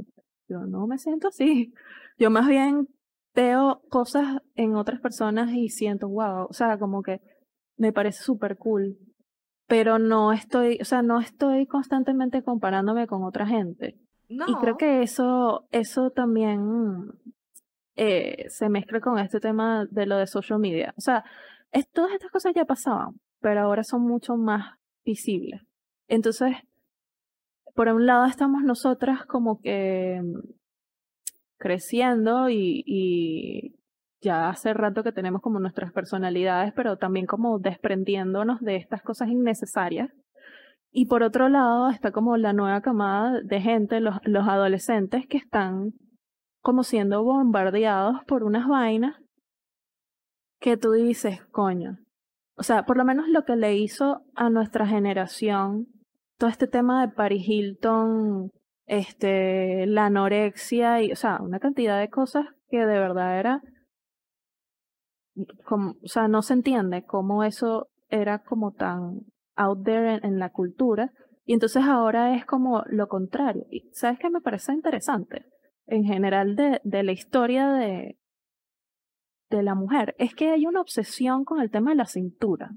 [0.48, 1.72] yo no me siento así.
[2.18, 2.88] Yo más bien
[3.34, 7.20] veo cosas en otras personas y siento, wow, o sea, como que
[7.76, 8.98] me parece súper cool.
[9.66, 13.98] Pero no estoy, o sea, no estoy constantemente comparándome con otra gente.
[14.28, 14.46] No.
[14.48, 17.12] Y creo que eso, eso también
[17.96, 20.94] eh, se mezcla con este tema de lo de social media.
[20.96, 21.24] O sea,
[21.72, 25.62] es, todas estas cosas ya pasaban, pero ahora son mucho más visibles.
[26.08, 26.56] Entonces,
[27.78, 30.20] por un lado estamos nosotras como que
[31.58, 33.76] creciendo y,
[34.20, 39.28] ya hace rato que tenemos como nuestras personalidades, pero también como desprendiéndonos de estas cosas
[39.28, 40.10] innecesarias.
[40.90, 45.36] Y por otro lado está como la nueva camada de gente, los, los adolescentes que
[45.36, 45.92] están
[46.60, 49.14] como siendo bombardeados por unas vainas
[50.58, 51.98] que tú dices, coño.
[52.56, 55.86] O sea, por lo menos lo que le hizo a nuestra generación
[56.38, 58.50] todo este tema de Paris Hilton,
[58.86, 63.62] este, la anorexia y, o sea, una cantidad de cosas que de verdad era,
[65.64, 69.20] como, o sea, no se entiende cómo eso era como tan
[69.56, 71.12] out there en, la cultura
[71.44, 73.66] y entonces ahora es como lo contrario.
[73.70, 75.44] Y sabes qué me parece interesante
[75.86, 78.16] en general de, de la historia de,
[79.50, 82.70] de la mujer es que hay una obsesión con el tema de la cintura.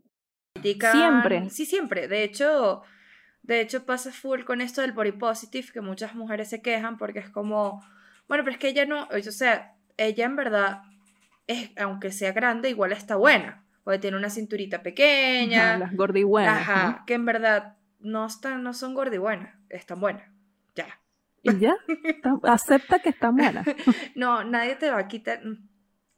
[0.61, 1.49] Siempre.
[1.49, 2.07] Sí, siempre.
[2.07, 2.81] De hecho,
[3.43, 7.19] de hecho, pasa full con esto del body positive, que muchas mujeres se quejan porque
[7.19, 7.83] es como,
[8.27, 10.83] bueno, pero es que ella no, o sea, ella en verdad,
[11.47, 15.77] es, aunque sea grande, igual está buena, porque tiene una cinturita pequeña.
[15.77, 16.61] las gordibuenas.
[16.61, 20.29] Ajá, que en verdad no, están, no son gordibuenas, están buenas,
[20.75, 20.99] ya.
[21.41, 21.75] ¿Y ya?
[22.43, 23.65] Acepta que están buenas.
[24.15, 25.41] no, nadie te va a quitar,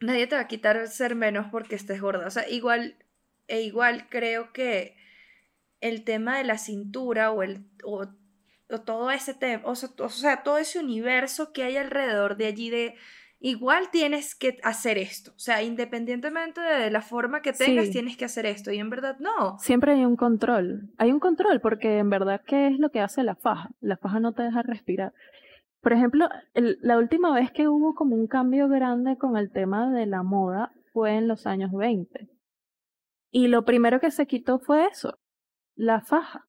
[0.02, 2.98] nadie te va a quitar ser menos porque estés gorda, o sea, igual,
[3.48, 4.98] e igual creo que
[5.84, 8.08] el tema de la cintura o, el, o,
[8.86, 12.96] todo ese tema, o sea, todo ese universo que hay alrededor de allí de
[13.40, 18.24] igual tienes que hacer esto, o sea, independientemente de la forma que tengas, tienes que
[18.24, 19.60] hacer esto y en verdad no.
[19.60, 23.22] Siempre hay un control, hay un control porque en verdad, ¿qué es lo que hace
[23.24, 23.70] la faja?
[23.82, 25.14] La faja no te deja respirar.
[25.82, 30.06] Por ejemplo, la última vez que hubo como un cambio grande con el tema de
[30.06, 32.30] la moda fue en los años 20.
[33.32, 35.18] Y lo primero que se quitó fue eso,
[35.76, 36.46] la faja.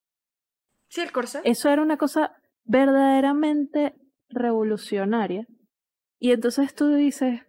[0.88, 1.40] Sí, el corsé.
[1.44, 3.94] Eso era una cosa verdaderamente
[4.28, 5.46] revolucionaria.
[6.18, 7.42] Y entonces tú dices,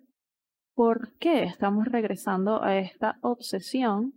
[0.74, 4.14] ¿por qué estamos regresando a esta obsesión?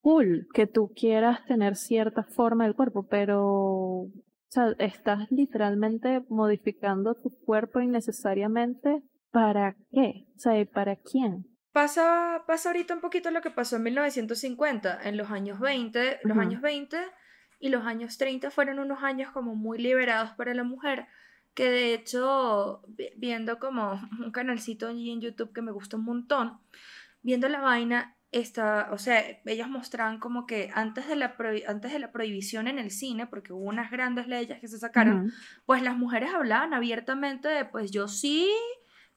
[0.00, 4.08] Cool, que tú quieras tener cierta forma del cuerpo, pero
[4.52, 9.02] o sea, estás literalmente modificando tu cuerpo innecesariamente.
[9.30, 10.26] ¿Para qué?
[10.36, 11.46] O sea, ¿para quién?
[11.72, 16.36] Pasa, pasa ahorita un poquito lo que pasó en 1950, en los años 20, los
[16.36, 16.98] años 20
[17.60, 21.06] y los años 30 fueron unos años como muy liberados para la mujer,
[21.54, 22.82] que de hecho,
[23.16, 26.60] viendo como un canalcito en YouTube que me gusta un montón,
[27.22, 31.36] viendo la vaina, esta, o sea, ellos mostraban como que antes de, la
[31.68, 35.32] antes de la prohibición en el cine, porque hubo unas grandes leyes que se sacaron,
[35.66, 38.50] pues las mujeres hablaban abiertamente de, pues yo sí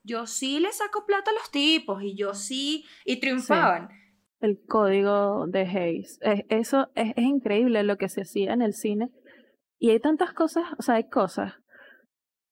[0.06, 3.90] yo sí le saco plata a los tipos y yo sí, y triunfaban.
[4.40, 6.20] El código de Hayes.
[6.50, 9.10] eso es, increíble lo que se hacía en el cine.
[9.80, 11.54] Y hay tantas cosas, o sea, hay cosas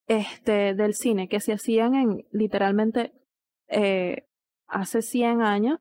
[0.08, 3.14] este, del cine que se hacían en literalmente
[3.68, 4.28] eh,
[4.68, 5.80] hace 100 años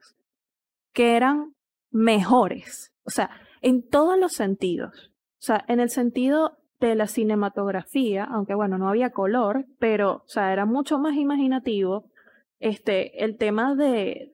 [0.93, 1.55] que eran
[1.91, 2.93] mejores.
[3.05, 3.31] O sea,
[3.63, 5.13] en todos los sentidos.
[5.39, 10.29] O sea, en el sentido de la cinematografía, aunque bueno, no había color, pero, o
[10.29, 12.11] sea, era mucho más imaginativo.
[12.59, 14.33] Este, el tema de,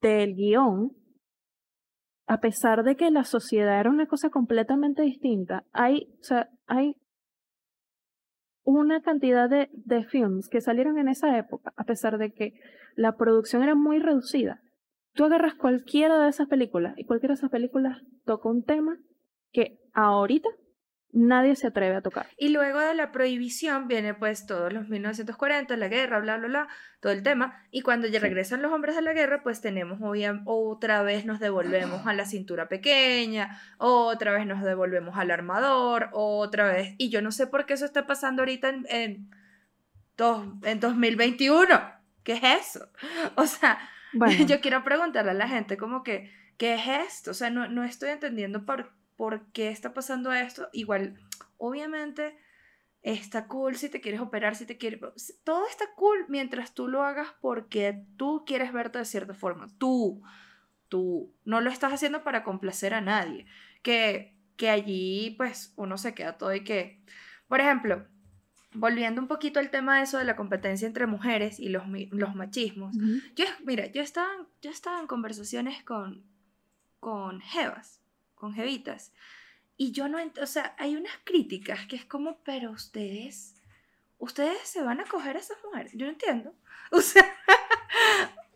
[0.00, 0.92] del guion
[2.28, 6.96] a pesar de que la sociedad era una cosa completamente distinta, hay, o sea, hay
[8.64, 12.54] una cantidad de, de films que salieron en esa época, a pesar de que
[12.96, 14.60] la producción era muy reducida.
[15.14, 18.98] Tú agarras cualquiera de esas películas y cualquiera de esas películas toca un tema
[19.52, 20.48] que ahorita
[21.16, 22.28] nadie se atreve a tocar.
[22.36, 26.68] Y luego de la prohibición viene pues todos los 1940, la guerra, bla, bla, bla,
[27.00, 27.64] todo el tema.
[27.70, 29.98] Y cuando ya regresan los hombres de la guerra, pues tenemos
[30.44, 36.66] otra vez nos devolvemos a la cintura pequeña, otra vez nos devolvemos al armador, otra
[36.66, 36.94] vez.
[36.98, 39.30] Y yo no sé por qué eso está pasando ahorita en, en,
[40.64, 41.80] en 2021.
[42.24, 42.90] ¿Qué es eso?
[43.36, 43.78] O sea,
[44.46, 47.30] yo quiero preguntarle a la gente como que, ¿qué es esto?
[47.30, 50.68] O sea, no, no estoy entendiendo por por qué está pasando esto.
[50.72, 51.18] Igual,
[51.58, 52.36] obviamente,
[53.02, 55.00] está cool si te quieres operar, si te quieres...
[55.44, 59.68] Todo está cool mientras tú lo hagas porque tú quieres verte de cierta forma.
[59.78, 60.22] Tú,
[60.88, 63.46] tú, no lo estás haciendo para complacer a nadie.
[63.82, 67.00] Que, que allí, pues, uno se queda todo y que...
[67.48, 68.04] Por ejemplo,
[68.74, 72.34] volviendo un poquito al tema de eso de la competencia entre mujeres y los, los
[72.34, 72.94] machismos.
[73.36, 74.28] Yo, mira, yo estaba,
[74.60, 76.24] yo estaba en conversaciones con,
[76.98, 78.02] con Jevas
[78.36, 79.12] con jevitas.
[79.76, 83.54] Y yo no, o sea, hay unas críticas que es como, pero ustedes,
[84.18, 85.92] ustedes se van a coger a esas mujeres.
[85.94, 86.54] Yo no entiendo.
[86.92, 87.26] O sea,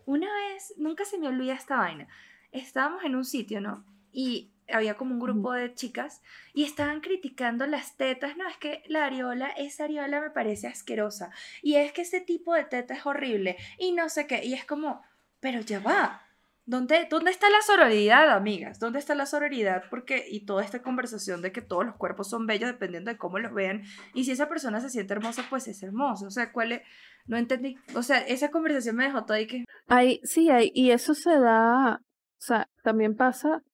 [0.06, 2.06] una vez, nunca se me olvida esta vaina.
[2.52, 3.84] Estábamos en un sitio, ¿no?
[4.12, 6.22] Y había como un grupo de chicas
[6.54, 8.36] y estaban criticando las tetas.
[8.36, 11.32] No, es que la areola, esa areola me parece asquerosa.
[11.60, 13.56] Y es que ese tipo de teta es horrible.
[13.78, 14.44] Y no sé qué.
[14.44, 15.02] Y es como,
[15.40, 16.29] pero ya va.
[16.70, 18.78] ¿Dónde, ¿Dónde está la sororidad, amigas?
[18.78, 19.82] ¿Dónde está la sororidad?
[19.90, 23.40] Porque, y toda esta conversación de que todos los cuerpos son bellos dependiendo de cómo
[23.40, 23.82] los vean.
[24.14, 26.28] Y si esa persona se siente hermosa, pues es hermosa.
[26.28, 26.82] O sea, ¿cuál es?
[27.26, 27.74] No entendí.
[27.96, 29.64] O sea, esa conversación me dejó todo y que.
[29.88, 32.02] Hay, sí, hay, y eso se da.
[32.02, 33.64] O sea, también pasa.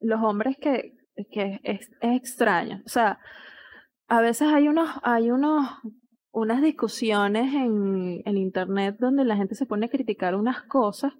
[0.00, 0.92] Los hombres que,
[1.32, 2.82] que es, es extraño.
[2.84, 3.20] O sea,
[4.06, 5.66] a veces hay unos, hay unos,
[6.30, 11.14] unas discusiones en el internet donde la gente se pone a criticar unas cosas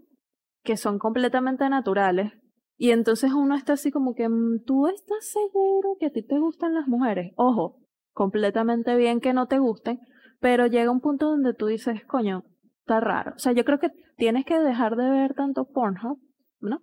[0.63, 2.33] que son completamente naturales.
[2.77, 6.39] Y entonces uno está así como que, mm, ¿tú estás seguro que a ti te
[6.39, 7.33] gustan las mujeres?
[7.37, 7.77] Ojo,
[8.13, 10.01] completamente bien que no te gusten,
[10.41, 12.45] pero llega un punto donde tú dices, coño,
[12.81, 13.33] está raro.
[13.37, 16.19] O sea, yo creo que tienes que dejar de ver tanto Pornhub,
[16.61, 16.81] ¿no?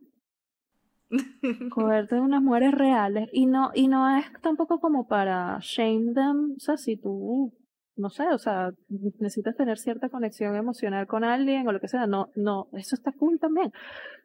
[1.72, 6.54] Cogerte de unas mujeres reales y no, y no es tampoco como para shame them,
[6.58, 7.54] o sea, si tú
[7.98, 8.72] no sé, o sea,
[9.20, 13.12] necesitas tener cierta conexión emocional con alguien o lo que sea, no, no, eso está
[13.12, 13.72] cool también,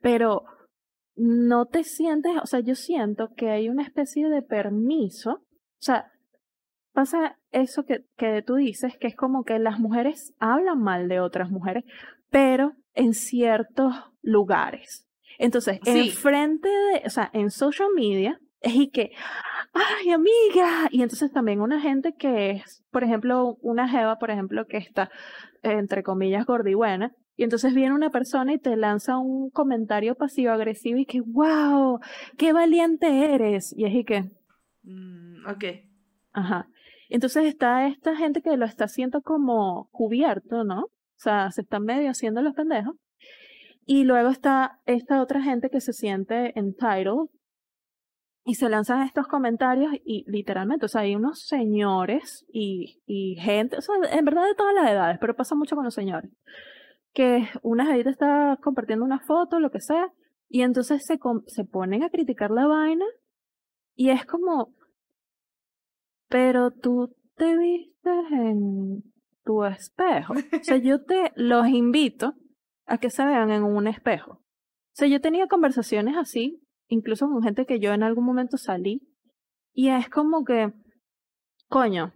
[0.00, 0.44] pero
[1.16, 6.12] no te sientes, o sea, yo siento que hay una especie de permiso, o sea,
[6.92, 11.20] pasa eso que, que tú dices, que es como que las mujeres hablan mal de
[11.20, 11.84] otras mujeres,
[12.30, 15.06] pero en ciertos lugares.
[15.38, 19.12] Entonces, en frente de, o sea, en social media, es y que,
[19.72, 20.88] ay, amiga.
[20.90, 25.10] Y entonces también una gente que es, por ejemplo, una jeva, por ejemplo, que está,
[25.62, 27.12] entre comillas, gordibuena.
[27.36, 32.00] Y entonces viene una persona y te lanza un comentario pasivo-agresivo y que, wow,
[32.36, 33.74] qué valiente eres.
[33.76, 34.30] Y es y que...
[34.82, 35.64] Mm, ok.
[36.32, 36.68] Ajá.
[37.08, 40.84] Entonces está esta gente que lo está haciendo como cubierto, ¿no?
[40.84, 42.96] O sea, se están medio haciendo los pendejos.
[43.84, 47.28] Y luego está esta otra gente que se siente entitled,
[48.44, 53.76] y se lanzan estos comentarios y literalmente, o sea, hay unos señores y, y gente,
[53.76, 56.30] o sea, en verdad de todas las edades, pero pasa mucho con los señores,
[57.12, 60.12] que una gente está compartiendo una foto, lo que sea,
[60.48, 63.06] y entonces se, se ponen a criticar la vaina
[63.94, 64.74] y es como,
[66.28, 69.02] pero tú te viste en
[69.44, 70.34] tu espejo.
[70.34, 72.34] O sea, yo te los invito
[72.86, 74.32] a que se vean en un espejo.
[74.32, 79.00] O sea, yo tenía conversaciones así incluso con gente que yo en algún momento salí,
[79.72, 80.72] y es como que,
[81.68, 82.12] coño,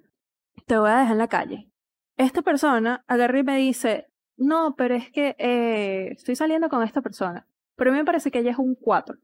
[0.67, 1.71] te voy a dejar en la calle.
[2.17, 7.01] Esta persona agarra y me dice, no, pero es que eh, estoy saliendo con esta
[7.01, 9.17] persona, pero a mí me parece que ella es un 4.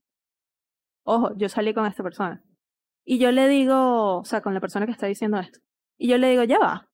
[1.05, 2.43] Ojo, yo salí con esta persona.
[3.05, 5.59] Y yo le digo, o sea, con la persona que está diciendo esto.
[5.99, 6.89] Y yo le digo, ya va.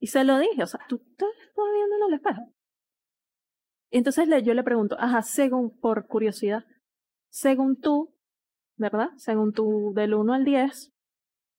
[0.00, 2.52] Y se lo dije, o sea, tú te estás viendo en el espejo.
[3.90, 6.64] Y entonces le, yo le pregunto, ajá, según, por curiosidad,
[7.32, 8.14] según tú,
[8.76, 9.08] ¿verdad?
[9.16, 10.92] Según tú, del 1 al 10,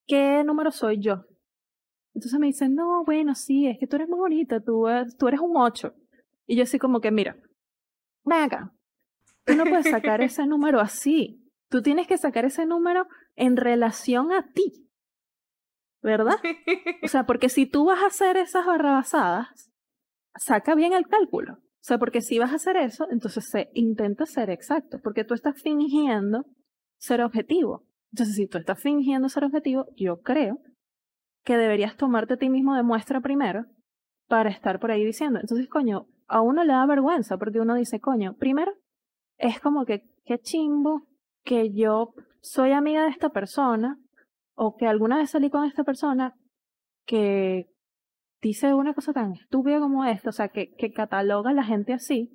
[0.07, 1.25] ¿qué número soy yo?
[2.13, 4.85] Entonces me dicen, no, bueno, sí, es que tú eres muy bonita, tú,
[5.17, 5.93] tú eres un 8.
[6.45, 7.35] Y yo así como que, mira,
[8.23, 8.71] ven acá,
[9.45, 11.41] tú no puedes sacar ese número así.
[11.69, 14.87] Tú tienes que sacar ese número en relación a ti.
[16.03, 16.35] ¿Verdad?
[17.01, 19.71] O sea, porque si tú vas a hacer esas barrabasadas,
[20.35, 21.62] saca bien el cálculo.
[21.83, 25.33] O sea, porque si vas a hacer eso, entonces se intenta ser exacto, porque tú
[25.33, 26.45] estás fingiendo
[26.97, 27.83] ser objetivo.
[28.13, 30.59] Entonces, si tú estás fingiendo ser objetivo, yo creo
[31.43, 33.65] que deberías tomarte a ti mismo de muestra primero
[34.29, 35.41] para estar por ahí diciendo.
[35.41, 38.71] Entonces, coño, a uno le da vergüenza porque uno dice, coño, primero
[39.37, 41.05] es como que qué chimbo
[41.43, 43.99] que yo soy amiga de esta persona
[44.55, 46.33] o que alguna vez salí con esta persona
[47.05, 47.65] que
[48.43, 51.93] dice una cosa tan estúpida como esta, o sea, que, que cataloga a la gente
[51.93, 52.29] así.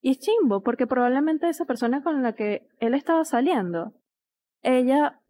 [0.00, 3.94] Y es chimbo, porque probablemente esa persona con la que él estaba saliendo,
[4.62, 5.20] ella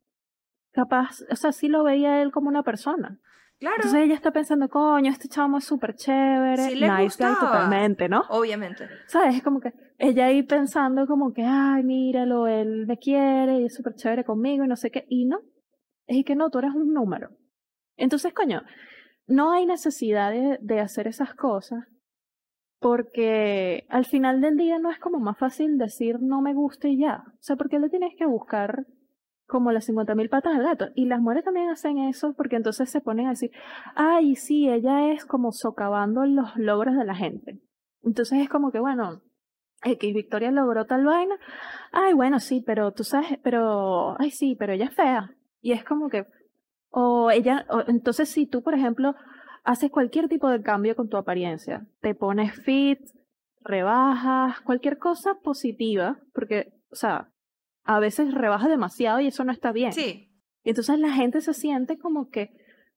[0.73, 3.19] capaz, o sea, sí lo veía él como una persona.
[3.59, 3.77] Claro.
[3.77, 8.23] Entonces ella está pensando, coño, este chamo es súper chévere, sí nice guy totalmente, ¿no?
[8.31, 8.89] Obviamente.
[9.07, 9.37] ¿Sabes?
[9.37, 13.75] Es como que ella ahí pensando como que, ay, míralo, él me quiere y es
[13.75, 15.07] súper chévere conmigo y no sé qué.
[15.09, 15.39] Y no,
[16.07, 17.31] es que no, tú eres un número.
[17.97, 18.63] Entonces, coño,
[19.33, 20.31] no hay necesidad
[20.61, 21.87] de, hacer esas cosas
[22.79, 26.99] porque al final del día no es como más fácil decir no me gusta y
[26.99, 27.25] ya.
[27.27, 28.87] O sea, porque le tienes que buscar
[29.47, 30.89] como las 50.000 patas al gato.
[30.95, 33.53] Y las mujeres también hacen eso porque entonces se ponen a decir,
[33.95, 37.61] ay, sí, ella es como socavando los logros de la gente.
[38.03, 39.23] Entonces es como que, bueno,
[39.85, 41.37] X Victoria logró tal vaina.
[41.93, 45.31] Ay, bueno, sí, pero tú sabes, pero, ay, sí, pero ella es fea.
[45.61, 46.27] Y es como que,
[46.93, 49.15] o ella, entonces si tú, por ejemplo,
[49.65, 53.01] haces cualquier tipo de cambio con tu apariencia, te pones fit,
[53.61, 57.31] rebajas, cualquier cosa positiva, porque, o sea,
[57.85, 59.93] a veces rebajas demasiado y eso no está bien.
[59.93, 60.29] Sí.
[60.65, 62.51] Y entonces la gente se siente como que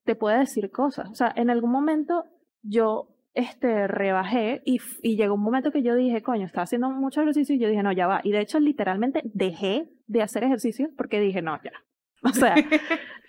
[0.04, 1.10] te puede decir cosas.
[1.10, 2.26] O sea, en algún momento
[2.62, 7.22] yo este, rebajé y, y llegó un momento que yo dije, coño, estaba haciendo mucho
[7.22, 8.20] ejercicio y yo dije, no, ya va.
[8.24, 11.72] Y de hecho, literalmente dejé de hacer ejercicio porque dije, no, ya.
[12.24, 12.56] O sea,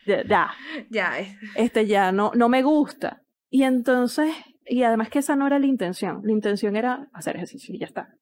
[0.07, 0.53] ya.
[0.91, 1.13] Ya.
[1.55, 3.23] Este ya no, no me gusta.
[3.51, 4.35] Y entonces,
[4.67, 6.21] y además que esa no era la intención.
[6.25, 8.15] La intención era hacer ejercicio y ya está.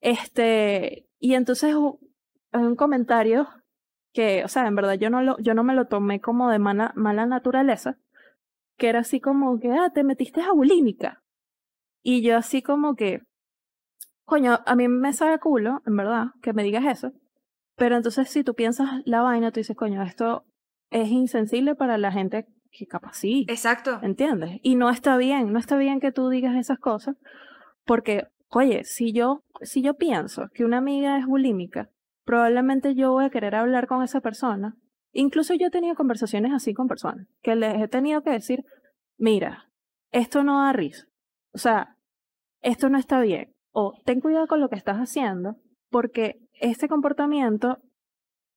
[0.00, 3.48] Este, y entonces un comentario
[4.12, 6.58] que, o sea, en verdad yo no, lo, yo no me lo tomé como de
[6.58, 7.98] mala, mala naturaleza,
[8.76, 11.22] que era así como que, ah, te metiste a bulímica.
[12.02, 13.22] Y yo así como que,
[14.24, 17.12] coño, a mí me sabe culo, en verdad, que me digas eso.
[17.76, 20.44] Pero entonces si tú piensas la vaina, tú dices, coño, esto
[20.90, 23.46] es insensible para la gente que capaz sí.
[23.48, 23.98] Exacto.
[24.02, 24.60] ¿Entiendes?
[24.62, 27.16] Y no está bien, no está bien que tú digas esas cosas,
[27.84, 31.88] porque, oye, si yo, si yo pienso que una amiga es bulímica,
[32.24, 34.76] probablemente yo voy a querer hablar con esa persona.
[35.12, 38.64] Incluso yo he tenido conversaciones así con personas, que les he tenido que decir,
[39.16, 39.70] mira,
[40.12, 41.06] esto no da risa.
[41.52, 41.96] O sea,
[42.60, 43.54] esto no está bien.
[43.72, 45.56] O ten cuidado con lo que estás haciendo,
[45.90, 47.78] porque este comportamiento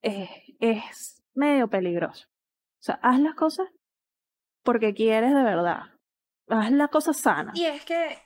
[0.01, 0.29] es,
[0.59, 2.27] es medio peligroso.
[2.79, 3.67] O sea, haz las cosas
[4.63, 5.83] porque quieres de verdad.
[6.47, 7.51] Haz la cosa sana.
[7.55, 8.17] Y es que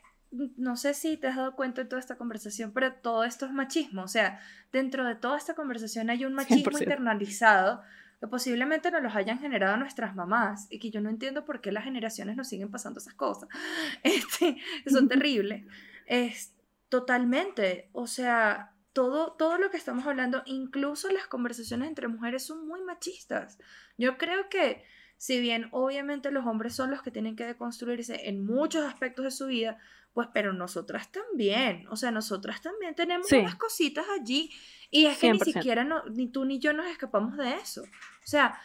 [0.58, 3.51] no sé si te has dado cuenta de toda esta conversación, pero todo esto es
[3.51, 4.03] machismo.
[4.03, 4.39] O sea,
[4.72, 7.82] dentro de toda esta conversación hay un machismo internalizado
[8.20, 11.72] que posiblemente nos los hayan generado nuestras mamás y que yo no entiendo por qué
[11.72, 13.49] las generaciones nos siguen pasando esas cosas.
[14.03, 15.66] Este, son terribles.
[16.06, 16.53] Es
[16.89, 22.65] totalmente, o sea, todo, todo lo que estamos hablando, incluso las conversaciones entre mujeres son
[22.65, 23.59] muy machistas.
[23.97, 24.85] Yo creo que
[25.17, 29.31] si bien obviamente los hombres son los que tienen que deconstruirse en muchos aspectos de
[29.31, 29.77] su vida,
[30.13, 34.49] pues pero nosotras también, o sea, nosotras también tenemos unas cositas allí
[34.89, 37.81] y es que ni siquiera ni tú ni yo nos escapamos de eso.
[37.83, 38.57] O sea,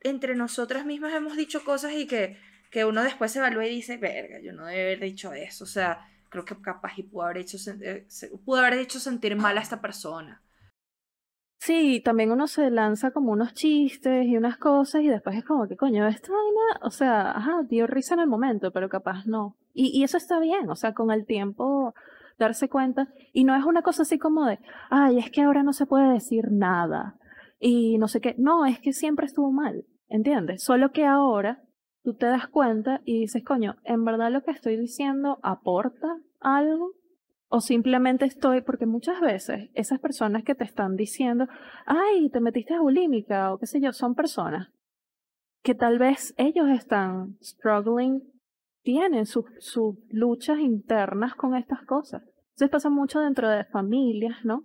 [0.00, 2.38] entre nosotras mismas hemos dicho cosas y que,
[2.70, 5.66] que uno después se evalúa y dice, verga, yo no debe haber dicho eso, o
[5.66, 8.08] sea, creo que capaz y pudo haber hecho, eh,
[8.44, 10.42] pudo haber hecho sentir mal a esta persona.
[11.60, 15.68] Sí, también uno se lanza como unos chistes y unas cosas y después es como
[15.68, 19.56] que coño, esta vaina, o sea, ajá, dio risa en el momento, pero capaz no.
[19.74, 21.94] Y, y eso está bien, o sea, con el tiempo
[22.38, 23.08] darse cuenta.
[23.32, 24.58] Y no es una cosa así como de,
[24.90, 27.16] ay, es que ahora no se puede decir nada.
[27.60, 28.34] Y no sé qué.
[28.38, 30.64] No, es que siempre estuvo mal, ¿entiendes?
[30.64, 31.62] Solo que ahora
[32.02, 36.92] tú te das cuenta y dices, coño, ¿en verdad lo que estoy diciendo aporta algo?
[37.48, 41.46] O simplemente estoy, porque muchas veces esas personas que te están diciendo,
[41.86, 44.68] ay, te metiste a bulímica o qué sé yo, son personas
[45.62, 48.22] que tal vez ellos están struggling,
[48.82, 52.22] tienen sus, sus luchas internas con estas cosas.
[52.50, 54.64] Entonces pasa mucho dentro de familias, ¿no?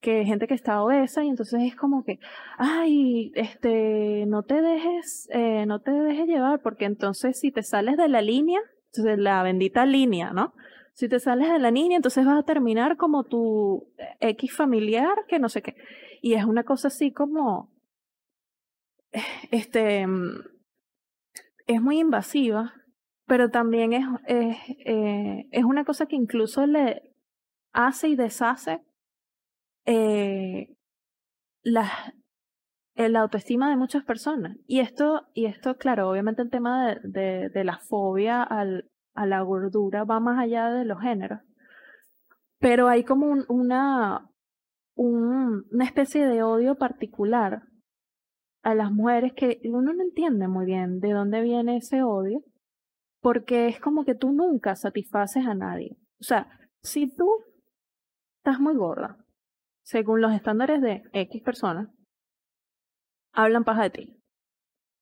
[0.00, 2.20] Que gente que está obesa y entonces es como que,
[2.58, 7.96] ay, este, no te dejes, eh, no te dejes llevar, porque entonces si te sales
[7.96, 8.60] de la línea,
[8.92, 10.54] de la bendita línea, ¿no?
[10.94, 15.38] Si te sales de la niña, entonces vas a terminar como tu X familiar, que
[15.38, 15.76] no sé qué.
[16.22, 17.70] Y es una cosa así como,
[19.50, 20.06] este,
[21.66, 22.74] es muy invasiva
[23.26, 27.14] pero también es, es, eh, es una cosa que incluso le
[27.72, 28.80] hace y deshace
[29.86, 30.76] eh,
[31.62, 31.90] la,
[32.96, 34.56] la autoestima de muchas personas.
[34.66, 40.20] Y esto, y esto claro, obviamente el tema de, la fobia a la gordura va
[40.20, 41.40] más allá de los géneros.
[42.58, 44.30] Pero hay como un, una,
[44.94, 47.62] un, una especie de odio particular
[48.62, 52.42] a las mujeres que uno no entiende muy bien de dónde viene ese odio,
[53.20, 55.96] porque es como que tú nunca satisfaces a nadie.
[56.20, 56.48] O sea,
[56.82, 57.28] si tú
[58.38, 59.18] estás muy gorda,
[59.86, 61.88] según los estándares de X personas,
[63.32, 64.16] hablan paja de ti.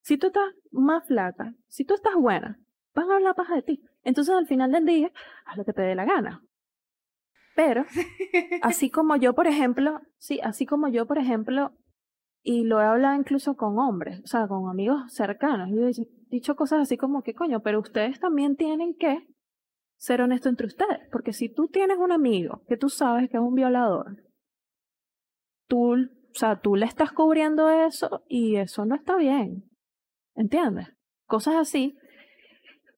[0.03, 2.59] Si tú estás más flaca, si tú estás buena,
[2.95, 3.83] van a hablar paja de ti.
[4.03, 5.11] Entonces al final del día,
[5.47, 6.43] haz lo que te dé la gana.
[7.57, 7.87] Pero,
[8.63, 11.73] así como yo, por ejemplo, sí, así como yo, por ejemplo,
[12.43, 16.57] y lo he hablado incluso con hombres, o sea, con amigos cercanos, y he dicho
[16.57, 19.27] cosas así como que, coño, pero ustedes también tienen que
[19.97, 23.43] ser honestos entre ustedes, porque si tú tienes un amigo que tú sabes que es
[23.43, 24.25] un violador,
[25.67, 29.65] tú, o sea, tú le estás cubriendo eso y eso no está bien,
[30.35, 30.89] ¿entiendes?
[31.27, 31.97] Cosas así.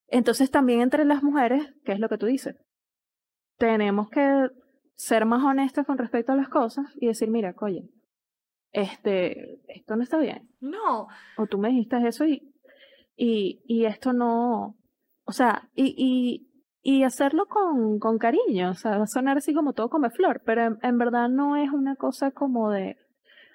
[0.09, 2.57] Entonces también entre las mujeres, ¿qué es lo que tú dices?
[3.59, 4.49] tenemos que
[4.97, 7.89] ser más honestos con respecto a las cosas y decir, mira, oye,
[8.73, 10.49] este, esto no está bien.
[10.61, 11.09] No.
[11.37, 12.55] O tú me dijiste eso y,
[13.17, 14.77] y, y esto no,
[15.25, 16.46] o sea, y, y,
[16.89, 20.41] y hacerlo con, con cariño, o sea, va a sonar así como todo come flor,
[20.45, 22.97] pero en, verdad no es una cosa como de,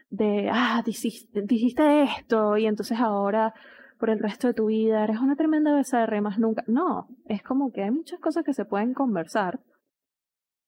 [0.10, 3.54] de, ah, dijiste, dijiste esto y entonces ahora
[3.98, 6.66] por el resto de tu vida eres una tremenda de más nunca.
[6.68, 9.62] No, es como que hay muchas cosas que se pueden conversar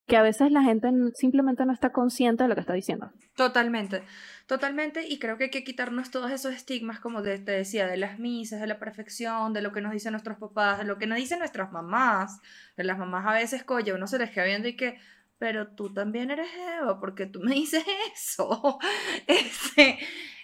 [0.06, 3.12] que a veces la gente simplemente no está consciente de lo que está diciendo.
[3.36, 4.04] Totalmente,
[4.48, 8.20] totalmente, y creo que hay que quitarnos todos esos estigmas, como te, decía, de las
[8.20, 11.18] misas, de la perfección, de lo que nos dicen nuestros papás, de lo que nos
[11.18, 12.42] dicen nuestras mamás,
[12.76, 15.00] de las mamás a veces, coye, uno se les queda viendo y que,
[15.38, 16.50] pero tú también eres
[16.80, 17.84] Eva, porque tú me dices
[18.14, 18.80] eso.
[19.28, 20.00] este,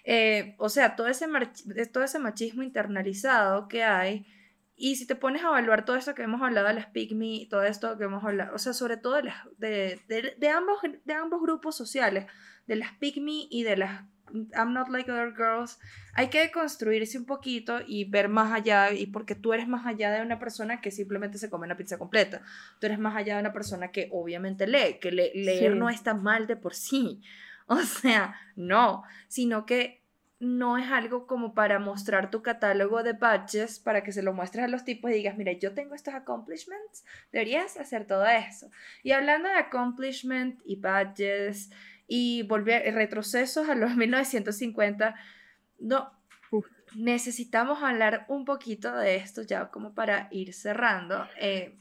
[0.06, 1.28] eh, o sea, ese,
[1.92, 4.26] todo ese machismo internalizado que hay,
[4.80, 7.64] y si te pones a evaluar todo esto que hemos hablado de las pygmy, todo
[7.64, 11.42] esto que hemos hablado, o sea, sobre todo de, las, de, de, ambos, de ambos
[11.42, 12.26] grupos sociales,
[12.66, 14.04] de las pygmy y de las
[14.56, 15.80] I'm not like other girls,
[16.14, 20.12] hay que construirse un poquito y ver más allá, y porque tú eres más allá
[20.12, 22.42] de una persona que simplemente se come una pizza completa,
[22.80, 26.48] tú eres más allá de una persona que obviamente lee, que leer no está mal
[26.48, 27.22] de por sí,
[27.68, 29.99] o sea, no, sino que
[30.40, 34.64] no es algo como para mostrar tu catálogo de badges para que se lo muestres
[34.64, 38.72] a los tipos y digas, mira, yo tengo estos accomplishments, deberías hacer todo eso.
[39.04, 41.72] Y hablando de accomplishment y badges
[42.08, 45.16] y volver retrocesos a los 1950,
[45.80, 46.12] no,
[46.96, 51.28] necesitamos hablar un poquito de esto ya como para ir cerrando.
[51.38, 51.78] Eh,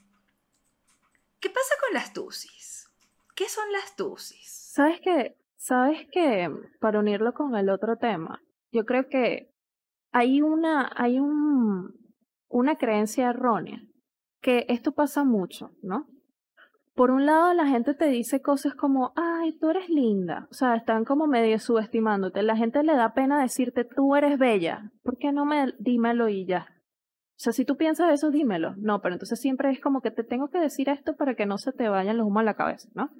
[1.40, 2.90] ¿Qué pasa con las TUSIs?
[3.36, 4.72] ¿Qué son las TUSIs?
[4.72, 5.36] ¿Sabes qué?
[5.56, 6.50] ¿Sabes que
[6.80, 8.42] Para unirlo con el otro tema,
[8.72, 9.54] yo creo que
[10.12, 11.94] hay una, hay un,
[12.48, 13.82] una creencia errónea,
[14.40, 16.06] que esto pasa mucho, ¿no?
[16.98, 20.48] Por un lado, la gente te dice cosas como, ay, tú eres linda.
[20.50, 22.42] O sea, están como medio subestimándote.
[22.42, 24.90] La gente le da pena decirte, tú eres bella.
[25.04, 26.66] ¿Por qué no me dímelo y ya?
[26.70, 28.74] O sea, si tú piensas eso, dímelo.
[28.78, 31.56] No, pero entonces siempre es como que te tengo que decir esto para que no
[31.56, 33.10] se te vayan los humos a la cabeza, ¿no?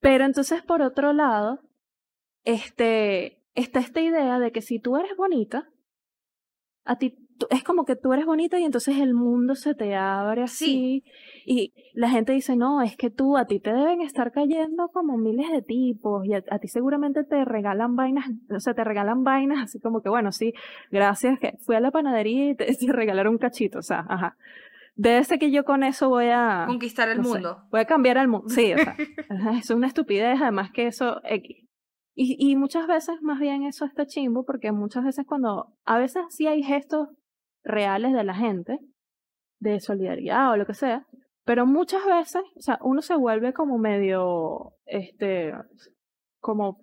[0.00, 1.60] Pero entonces, por otro lado,
[2.44, 5.68] este, está esta idea de que si tú eres bonita,
[6.84, 10.42] a ti es como que tú eres bonita y entonces el mundo se te abre
[10.42, 11.04] así.
[11.44, 15.16] Y la gente dice, no, es que tú, a ti te deben estar cayendo como
[15.16, 19.62] miles de tipos y a, ti seguramente te regalan vainas, o sea, te regalan vainas
[19.62, 20.52] así como que, bueno, sí,
[20.90, 24.36] gracias, que fui a la panadería y te, regalaron un cachito, o sea, ajá.
[24.96, 26.64] Debe ser que yo con eso voy a...
[26.66, 27.62] Conquistar el mundo.
[27.70, 28.48] voy a cambiar el mundo.
[28.48, 28.96] Sí, o sea,
[29.60, 31.20] es una estupidez, además que eso,
[32.20, 36.48] y, muchas veces más bien eso está chimbo porque muchas veces cuando, a veces sí
[36.48, 37.08] hay gestos
[37.62, 38.78] reales de la gente,
[39.60, 41.06] de solidaridad o lo que sea,
[41.44, 45.52] pero muchas veces, o sea, uno se vuelve como medio, este,
[46.40, 46.80] como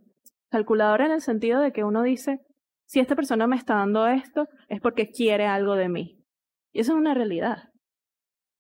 [0.50, 2.40] calculador en el sentido de que uno dice,
[2.86, 6.24] si esta persona me está dando esto, es porque quiere algo de mí.
[6.72, 7.70] Y eso es una realidad.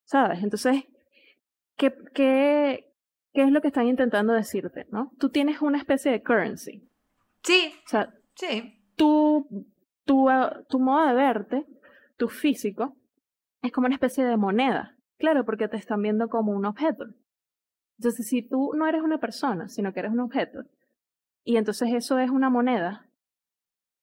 [0.05, 0.43] ¿Sabes?
[0.43, 0.84] Entonces,
[1.78, 2.91] ¿qué, qué,
[3.36, 5.11] ¿Qué es lo que están intentando decirte, no?
[5.19, 6.89] Tú tienes una especie de currency.
[7.43, 7.73] Sí.
[7.86, 8.79] O sea, sí.
[8.95, 9.45] Tu,
[10.05, 10.27] tu,
[10.69, 11.65] tu modo de verte,
[12.15, 12.95] tu físico,
[13.61, 14.95] es como una especie de moneda.
[15.17, 17.05] Claro, porque te están viendo como un objeto.
[17.99, 20.63] Entonces, si tú no eres una persona, sino que eres un objeto,
[21.43, 23.09] y entonces eso es una moneda,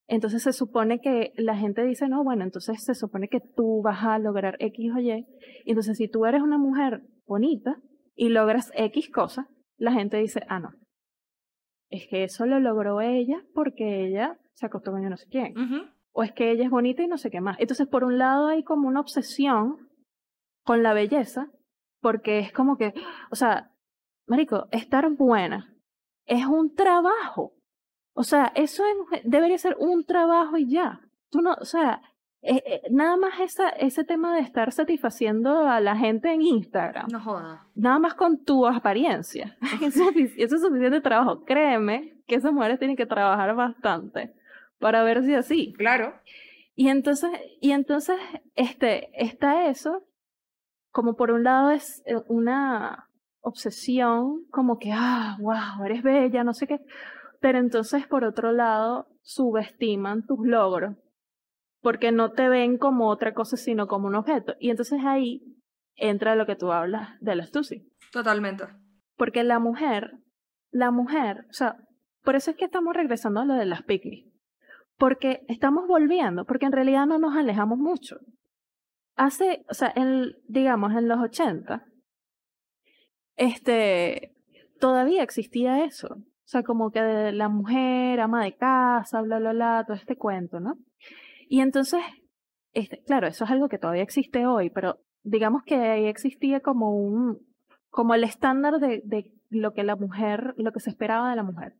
[0.08, 4.04] Entonces se supone que la gente dice, no, bueno, entonces se supone que tú vas
[4.04, 5.26] a lograr X o Y.
[5.64, 7.80] Y entonces si tú eres una mujer bonita
[8.14, 9.46] y logras X cosas,
[9.76, 10.70] la gente dice, ah, no.
[11.90, 15.54] Es que eso lo logró ella porque ella se acostó con yo no sé quién.
[16.12, 17.58] O es que ella es bonita y no sé qué más.
[17.58, 19.88] Entonces, por un lado hay como una obsesión
[20.64, 21.48] con la belleza,
[22.00, 22.94] porque es como que,
[23.30, 23.72] o sea,
[24.26, 25.74] Marico, estar buena
[26.26, 27.54] es un trabajo.
[28.14, 28.84] O sea, eso
[29.24, 31.00] debería ser un trabajo y ya.
[31.30, 32.02] Tú no, o sea,
[32.44, 37.08] eh, eh, nada más esa, ese tema de estar satisfaciendo a la gente en Instagram.
[37.10, 37.66] No joda.
[37.76, 39.56] Nada más con tu apariencia.
[39.82, 41.44] eso, es suficiente trabajo.
[41.44, 44.34] Créeme que esas mujeres tienen que trabajar bastante
[44.80, 45.72] para ver si así.
[45.78, 46.14] Claro.
[46.74, 47.30] Y entonces,
[47.60, 48.16] y entonces,
[48.56, 50.02] este, está eso,
[50.90, 53.08] como por un lado es eh, una
[53.40, 56.80] obsesión, como que, ah, wow, eres bella, no sé qué,
[57.40, 60.96] pero entonces por otro lado subestiman tus logros,
[61.82, 64.54] porque no te ven como otra cosa, sino como un objeto.
[64.58, 65.42] Y entonces ahí
[65.96, 67.82] entra lo que tú hablas de la astucia.
[68.12, 68.64] Totalmente.
[69.16, 70.12] Porque la mujer,
[70.70, 71.76] la mujer, o sea,
[72.22, 74.26] por eso es que estamos regresando a lo de las picnic.
[74.96, 78.18] Porque estamos volviendo, porque en realidad no nos alejamos mucho.
[79.16, 81.84] Hace, o sea, en, digamos, en los 80,
[83.36, 84.36] este,
[84.78, 86.14] todavía existía eso.
[86.14, 90.60] O sea, como que la mujer, ama de casa, bla, bla, bla, todo este cuento,
[90.60, 90.76] ¿no?
[91.52, 92.00] Y entonces,
[92.72, 96.96] este, claro, eso es algo que todavía existe hoy, pero digamos que ahí existía como
[96.96, 97.46] un,
[97.90, 101.42] como el estándar de, de lo que la mujer, lo que se esperaba de la
[101.42, 101.74] mujer.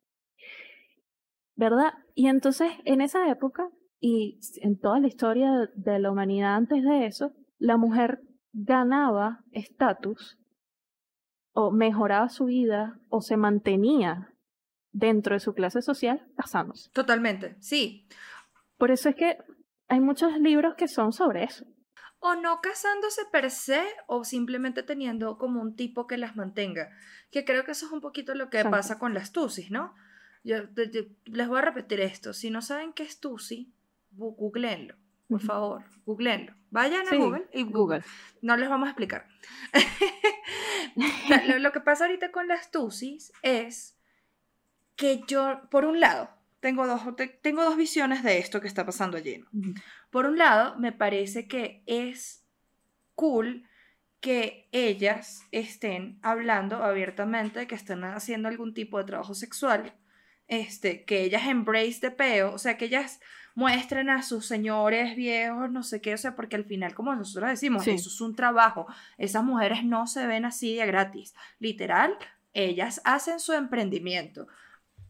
[1.56, 1.94] ¿Verdad?
[2.14, 7.06] Y entonces, en esa época, y en toda la historia de la humanidad antes de
[7.06, 8.20] eso, la mujer
[8.52, 10.38] ganaba estatus
[11.54, 14.34] o mejoraba su vida o se mantenía
[14.90, 16.90] dentro de su clase social casándose.
[16.90, 18.06] Totalmente, sí.
[18.76, 19.38] Por eso es que
[19.88, 21.64] hay muchos libros que son sobre eso.
[22.18, 26.90] O no casándose per se, o simplemente teniendo como un tipo que las mantenga.
[27.30, 29.94] Que creo que eso es un poquito lo que pasa con las tusis, ¿no?
[30.44, 30.56] Yo,
[31.24, 32.32] les voy a repetir esto.
[32.32, 33.72] Si no saben qué es tusi,
[34.12, 34.94] googleenlo,
[35.28, 36.54] por favor, googleenlo.
[36.70, 38.02] Vayan a Google y Google.
[38.40, 39.26] No les vamos a explicar.
[41.58, 43.96] lo, que pasa ahorita con las tusis es
[44.96, 46.30] que yo, por un lado,
[46.62, 47.02] tengo dos,
[47.42, 49.44] tengo dos visiones de esto que está pasando allí.
[50.10, 52.46] Por un lado, me parece que es
[53.16, 53.68] cool
[54.20, 59.92] que ellas estén hablando abiertamente, que estén haciendo algún tipo de trabajo sexual,
[60.46, 63.18] este, que ellas embrace de peo, o sea, que ellas
[63.56, 67.50] muestren a sus señores viejos, no sé qué, o sea, porque al final, como nosotros
[67.50, 68.86] decimos, eso es un trabajo.
[69.18, 71.34] Esas mujeres no se ven así de gratis.
[71.58, 72.16] Literal,
[72.52, 74.46] ellas hacen su emprendimiento.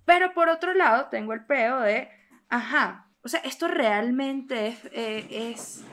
[0.04, 2.08] Pero por otro lado, tengo el peo de,
[2.48, 5.84] ajá, o sea, ¿esto realmente es, eh, es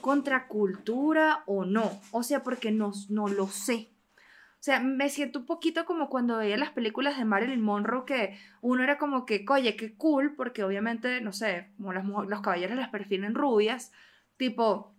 [0.00, 1.90] contracultura o no?
[2.10, 3.90] O sea, porque no, no lo sé.
[4.16, 8.38] O sea, me siento un poquito como cuando veía las películas de Marilyn Monroe, que
[8.62, 12.76] uno era como que, oye, qué cool, porque obviamente, no sé, como las, los caballeros
[12.78, 13.92] las perfilen rubias,
[14.38, 14.93] tipo,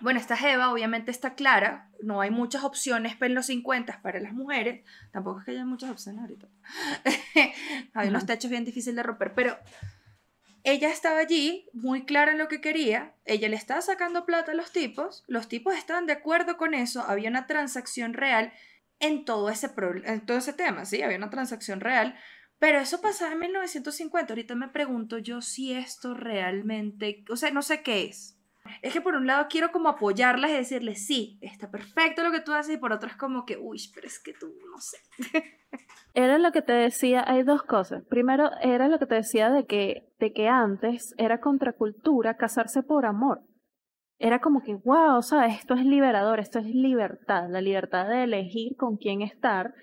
[0.00, 4.32] bueno, esta Jeva obviamente está clara, no hay muchas opciones en los 50 para las
[4.32, 6.48] mujeres, tampoco es que haya muchas opciones ahorita.
[7.94, 9.56] hay unos techos bien difíciles de romper, pero
[10.64, 14.54] ella estaba allí, muy clara en lo que quería, ella le estaba sacando plata a
[14.54, 18.52] los tipos, los tipos estaban de acuerdo con eso, había una transacción real
[18.98, 19.70] en todo ese,
[20.04, 21.02] en todo ese tema, ¿sí?
[21.02, 22.16] Había una transacción real,
[22.58, 24.32] pero eso pasaba en 1950.
[24.32, 28.33] Ahorita me pregunto yo si esto realmente, o sea, no sé qué es.
[28.82, 32.40] Es que por un lado quiero como apoyarlas y decirles, sí, está perfecto lo que
[32.40, 34.98] tú haces, y por otro es como que, uy, pero es que tú, no sé.
[36.14, 38.04] Era lo que te decía, hay dos cosas.
[38.04, 43.04] Primero, era lo que te decía de que, de que antes era contracultura casarse por
[43.04, 43.42] amor
[44.18, 45.58] era como que, wow, ¿sabes?
[45.58, 49.74] Esto es liberador, esto es libertad, la libertad de elegir con quién estar,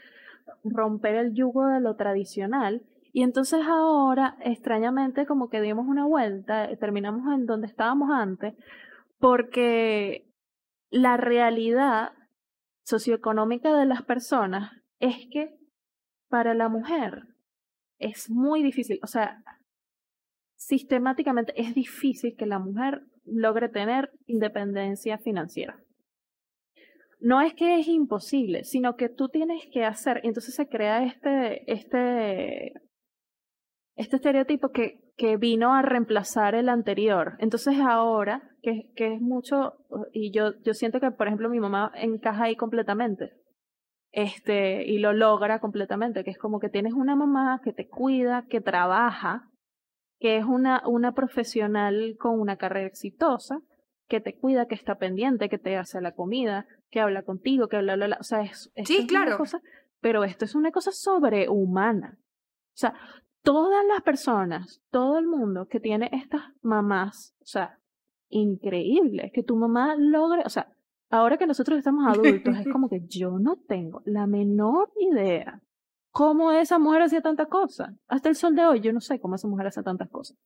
[0.64, 2.82] romper el yugo de lo tradicional.
[3.14, 8.54] Y entonces ahora, extrañamente, como que dimos una vuelta, terminamos en donde estábamos antes,
[9.20, 10.26] porque
[10.90, 12.12] la realidad
[12.84, 15.56] socioeconómica de las personas es que
[16.30, 17.24] para la mujer
[18.00, 19.44] es muy difícil, o sea,
[20.56, 25.78] sistemáticamente es difícil que la mujer logre tener independencia financiera.
[27.20, 31.72] No es que es imposible, sino que tú tienes que hacer, entonces se crea este,
[31.72, 32.74] este,
[33.96, 37.36] este estereotipo que, que vino a reemplazar el anterior.
[37.40, 39.74] Entonces ahora, que, que es mucho,
[40.12, 43.34] y yo, yo siento que, por ejemplo, mi mamá encaja ahí completamente,
[44.12, 48.46] este, y lo logra completamente, que es como que tienes una mamá que te cuida,
[48.50, 49.50] que trabaja,
[50.20, 53.62] que es una, una profesional con una carrera exitosa,
[54.08, 57.78] que te cuida, que está pendiente, que te hace la comida, que habla contigo, que
[57.78, 59.38] habla, bla, o sea, es, sí, claro.
[59.38, 59.62] cosa,
[60.02, 62.18] pero esto es una cosa sobrehumana.
[62.20, 62.94] O sea,
[63.44, 67.80] todas las personas, todo el mundo que tiene estas mamás, o sea,
[68.30, 70.72] increíble, que tu mamá logre, o sea,
[71.10, 75.62] ahora que nosotros estamos adultos, es como que yo no tengo la menor idea
[76.12, 77.90] cómo esa mujer hacía tantas cosas.
[78.08, 80.38] Hasta el sol de hoy, yo no sé cómo esa mujer hace tantas cosas.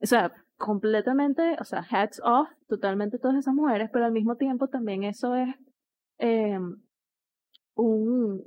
[0.00, 4.68] O sea, completamente, o sea, hats off, totalmente todas esas mujeres, pero al mismo tiempo
[4.68, 5.54] también eso es
[6.18, 6.58] eh,
[7.74, 8.42] un,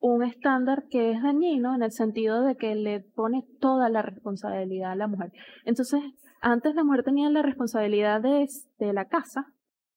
[0.00, 4.92] un estándar que es dañino en el sentido de que le pone toda la responsabilidad
[4.92, 5.32] a la mujer.
[5.64, 6.02] Entonces,
[6.40, 8.48] antes la mujer tenía la responsabilidad de,
[8.92, 9.46] la casa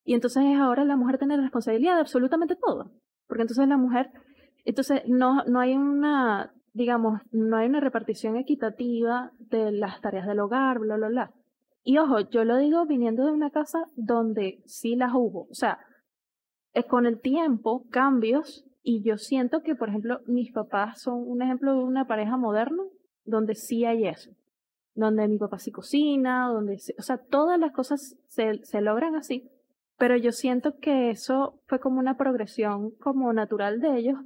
[0.03, 2.91] y entonces ahora la mujer tiene la responsabilidad de absolutamente todo.
[3.27, 4.09] Porque entonces la mujer,
[4.65, 10.39] entonces no, no hay una, digamos, no hay una repartición equitativa de las tareas del
[10.39, 11.33] hogar, bla, bla, bla.
[11.83, 15.47] Y ojo, yo lo digo viniendo de una casa donde sí las hubo.
[15.49, 15.79] O sea,
[16.73, 21.41] es con el tiempo, cambios y yo siento que, por ejemplo, mis papás son un
[21.41, 22.83] ejemplo de una pareja moderna
[23.25, 24.31] donde sí hay eso.
[24.95, 29.49] Donde mi papá sí cocina, donde, o sea, todas las cosas se, se logran así.
[29.97, 34.17] Pero yo siento que eso fue como una progresión como natural de ellos,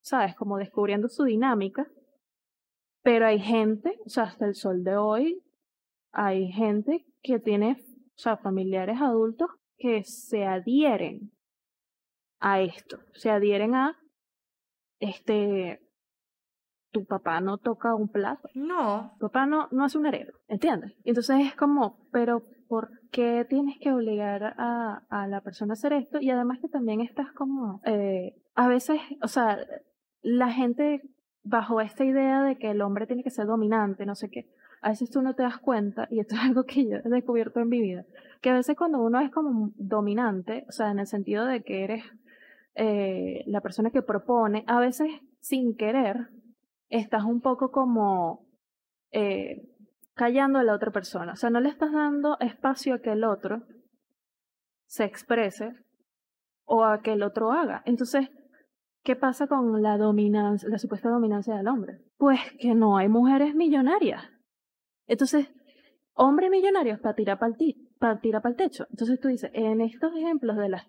[0.00, 0.34] ¿sabes?
[0.34, 1.86] Como descubriendo su dinámica.
[3.02, 5.42] Pero hay gente, o sea, hasta el sol de hoy,
[6.12, 7.76] hay gente que tiene,
[8.16, 11.30] o sea, familiares adultos que se adhieren
[12.40, 13.96] a esto, se adhieren a,
[15.00, 15.80] este,
[16.90, 18.48] tu papá no toca un plato.
[18.54, 19.12] No.
[19.18, 20.92] Tu papá no, no hace un heredero, ¿entiendes?
[21.04, 25.92] Entonces es como, pero ¿por qué tienes que obligar a, a la persona a hacer
[25.92, 26.20] esto?
[26.20, 29.58] Y además que también estás como, eh, a veces, o sea,
[30.22, 31.02] la gente
[31.42, 34.50] bajo esta idea de que el hombre tiene que ser dominante, no sé qué,
[34.82, 37.60] a veces tú no te das cuenta, y esto es algo que yo he descubierto
[37.60, 38.04] en mi vida,
[38.40, 41.84] que a veces cuando uno es como dominante, o sea, en el sentido de que
[41.84, 42.04] eres
[42.80, 45.08] eh, la persona que propone, a veces
[45.40, 46.28] sin querer,
[46.88, 48.46] estás un poco como
[49.10, 49.68] eh,
[50.14, 51.32] callando a la otra persona.
[51.32, 53.64] O sea, no le estás dando espacio a que el otro
[54.86, 55.72] se exprese
[56.66, 57.82] o a que el otro haga.
[57.84, 58.28] Entonces,
[59.02, 62.04] ¿qué pasa con la dominancia, la supuesta dominancia del hombre?
[62.16, 64.22] Pues que no hay mujeres millonarias.
[65.08, 65.48] Entonces,
[66.14, 68.86] hombre millonario para tirar para el, tirar para el techo.
[68.90, 70.88] Entonces tú dices, en estos ejemplos de las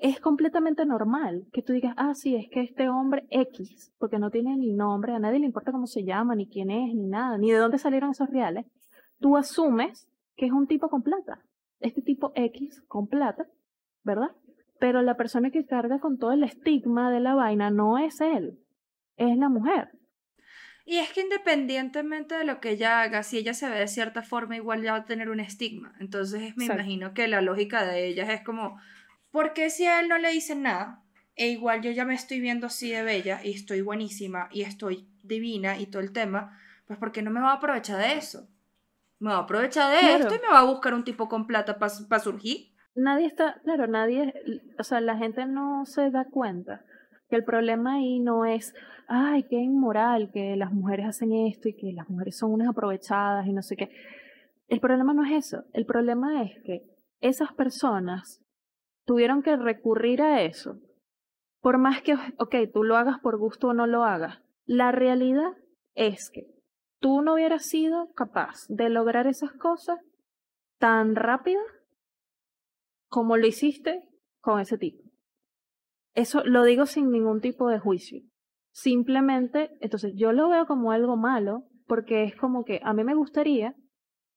[0.00, 4.30] Es completamente normal que tú digas, ah, sí, es que este hombre X, porque no
[4.30, 7.38] tiene ni nombre, a nadie le importa cómo se llama, ni quién es, ni nada,
[7.38, 8.66] ni de dónde salieron esos reales,
[9.20, 11.44] tú asumes que es un tipo con plata,
[11.80, 13.46] este tipo X con plata,
[14.02, 14.30] ¿verdad?
[14.80, 18.58] Pero la persona que carga con todo el estigma de la vaina no es él,
[19.16, 19.90] es la mujer.
[20.84, 24.22] Y es que independientemente de lo que ella haga, si ella se ve de cierta
[24.22, 25.92] forma, igual ya va a tener un estigma.
[26.00, 28.78] Entonces me imagino que la lógica de ellas es como,
[29.30, 31.02] porque si a él no le dicen nada,
[31.34, 35.08] e igual yo ya me estoy viendo así de bella y estoy buenísima y estoy
[35.22, 38.48] divina y todo el tema, pues porque no me va a aprovechar de eso?
[39.20, 41.78] Me va a aprovechar de esto y me va a buscar un tipo con plata
[41.78, 42.72] para surgir.
[42.94, 44.34] Nadie está, claro, nadie,
[44.78, 46.84] o sea, la gente no se da cuenta
[47.28, 48.74] que el problema ahí no es,
[49.06, 53.46] ay, qué inmoral que las mujeres hacen esto y que las mujeres son unas aprovechadas
[53.46, 53.90] y no sé qué.
[54.66, 56.82] El problema no es eso, el problema es que
[57.20, 58.40] esas personas
[59.08, 60.76] tuvieron que recurrir a eso,
[61.62, 65.54] por más que, ok, tú lo hagas por gusto o no lo hagas, la realidad
[65.94, 66.46] es que
[67.00, 69.98] tú no hubieras sido capaz de lograr esas cosas
[70.78, 71.62] tan rápido
[73.08, 74.02] como lo hiciste
[74.42, 75.02] con ese tipo.
[76.14, 78.20] Eso lo digo sin ningún tipo de juicio.
[78.74, 83.14] Simplemente, entonces yo lo veo como algo malo porque es como que a mí me
[83.14, 83.74] gustaría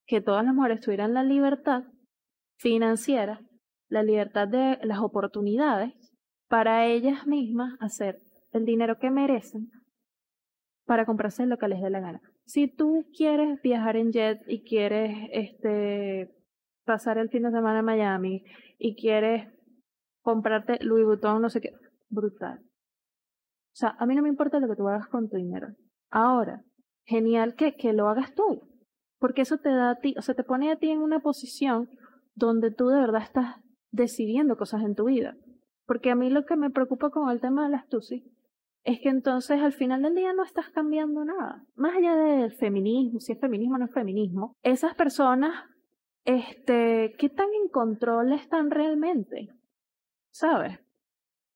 [0.06, 1.84] que todas las mujeres tuvieran la libertad
[2.58, 3.42] financiera
[3.92, 5.94] la libertad de las oportunidades
[6.48, 8.20] para ellas mismas hacer
[8.52, 9.70] el dinero que merecen
[10.86, 12.22] para comprarse lo que les dé la gana.
[12.46, 16.34] Si tú quieres viajar en jet y quieres este
[16.86, 18.44] pasar el fin de semana en Miami
[18.78, 19.48] y quieres
[20.24, 21.74] comprarte Louis Vuitton, no sé qué,
[22.10, 22.60] brutal.
[22.60, 25.68] O sea, a mí no me importa lo que tú hagas con tu dinero.
[26.10, 26.64] Ahora,
[27.06, 28.62] genial que, que lo hagas tú,
[29.20, 31.90] porque eso te da a ti, o sea, te pone a ti en una posición
[32.36, 33.58] donde tú de verdad estás
[33.92, 35.36] decidiendo cosas en tu vida.
[35.86, 38.24] Porque a mí lo que me preocupa con el tema de las TUSI
[38.84, 41.64] es que entonces al final del día no estás cambiando nada.
[41.76, 45.66] Más allá del feminismo, si es feminismo o no es feminismo, esas personas,
[46.26, 49.50] este, ¿qué tan en control están realmente?
[50.32, 50.80] ¿Sabes?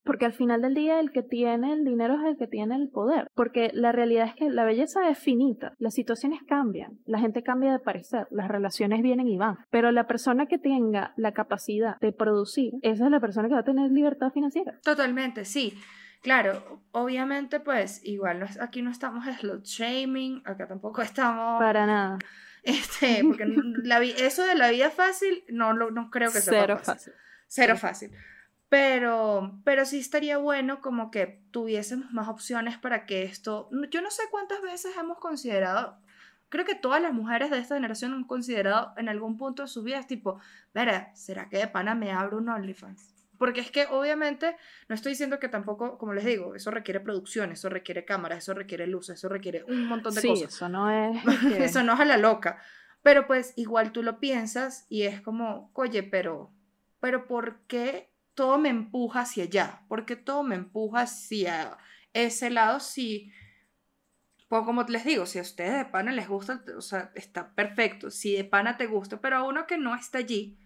[0.06, 2.88] Porque al final del día el que tiene el dinero es el que tiene el
[2.88, 3.28] poder.
[3.34, 7.72] Porque la realidad es que la belleza es finita, las situaciones cambian, la gente cambia
[7.72, 9.58] de parecer, las relaciones vienen y van.
[9.70, 13.60] Pero la persona que tenga la capacidad de producir, esa es la persona que va
[13.60, 14.78] a tener libertad financiera.
[14.82, 15.74] Totalmente, sí.
[16.22, 21.60] Claro, obviamente pues igual aquí no estamos slot shaming, acá tampoco estamos...
[21.60, 22.18] Para nada.
[22.62, 23.44] Este, porque
[23.84, 27.12] la, eso de la vida fácil no, no creo que sea Cero fácil.
[27.46, 28.10] Cero fácil.
[28.68, 34.10] Pero, pero sí estaría bueno como que tuviésemos más opciones para que esto, yo no
[34.10, 35.98] sé cuántas veces hemos considerado,
[36.48, 39.84] creo que todas las mujeres de esta generación han considerado en algún punto de sus
[39.84, 40.40] vidas, tipo,
[40.74, 43.14] verá, ¿será que de pana me abro un OnlyFans?
[43.38, 44.56] Porque es que obviamente
[44.88, 48.54] no estoy diciendo que tampoco, como les digo, eso requiere producción, eso requiere cámaras, eso
[48.54, 50.54] requiere luz, eso requiere un montón de sí, cosas.
[50.54, 51.22] Eso no es.
[51.58, 52.58] eso no es a la loca.
[53.02, 56.50] Pero pues igual tú lo piensas y es como, oye, pero,
[56.98, 59.82] pero ¿por qué todo me empuja hacia allá?
[59.88, 61.76] ¿Por qué todo me empuja hacia
[62.12, 63.32] ese lado si,
[64.48, 68.10] pues como les digo, si a ustedes de pana les gusta, o sea, está perfecto.
[68.10, 70.58] Si de pana te gusta, pero a uno que no está allí,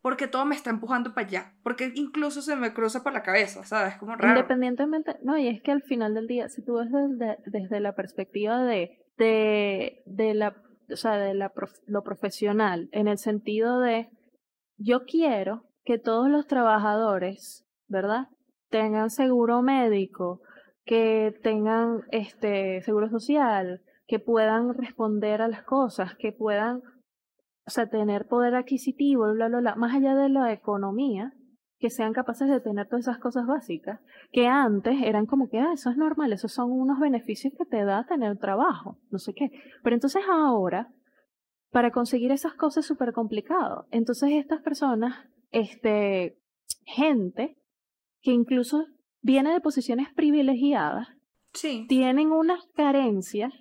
[0.00, 3.64] porque todo me está empujando para allá, porque incluso se me cruza por la cabeza,
[3.64, 3.96] ¿sabes?
[3.96, 4.38] Como raro.
[4.38, 7.94] Independientemente, no, y es que al final del día, si tú ves desde, desde la
[7.94, 10.56] perspectiva de, de, la,
[10.90, 14.08] o sea, de lo profesional, en el sentido de,
[14.78, 18.28] yo quiero que todos los trabajadores, ¿verdad?
[18.68, 20.40] Tengan seguro médico,
[20.84, 26.82] que tengan este seguro social, que puedan responder a las cosas, que puedan
[27.66, 31.32] o sea, tener poder adquisitivo, bla, bla, bla, más allá de la economía,
[31.78, 34.00] que sean capaces de tener todas esas cosas básicas,
[34.32, 37.84] que antes eran como que, ah, eso es normal, esos son unos beneficios que te
[37.84, 39.50] da tener trabajo, no sé qué.
[39.84, 40.92] Pero entonces ahora,
[41.70, 43.86] para conseguir esas cosas es súper complicado.
[43.92, 45.14] Entonces estas personas,
[45.50, 46.38] este,
[46.84, 47.56] gente
[48.22, 48.86] que incluso
[49.22, 51.08] viene de posiciones privilegiadas,
[51.52, 51.86] sí.
[51.88, 53.52] tienen unas carencias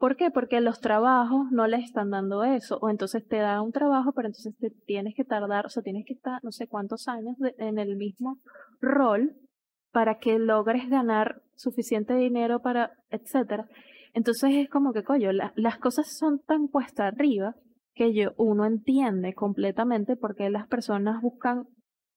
[0.00, 0.30] ¿Por qué?
[0.30, 4.28] Porque los trabajos no les están dando eso, o entonces te da un trabajo, pero
[4.28, 7.78] entonces te tienes que tardar, o sea, tienes que estar no sé cuántos años en
[7.78, 8.38] el mismo
[8.80, 9.36] rol
[9.92, 13.68] para que logres ganar suficiente dinero para, etcétera.
[14.14, 17.54] Entonces es como que, coño, las cosas son tan cuesta arriba
[17.94, 21.66] que yo, uno entiende completamente por qué las personas buscan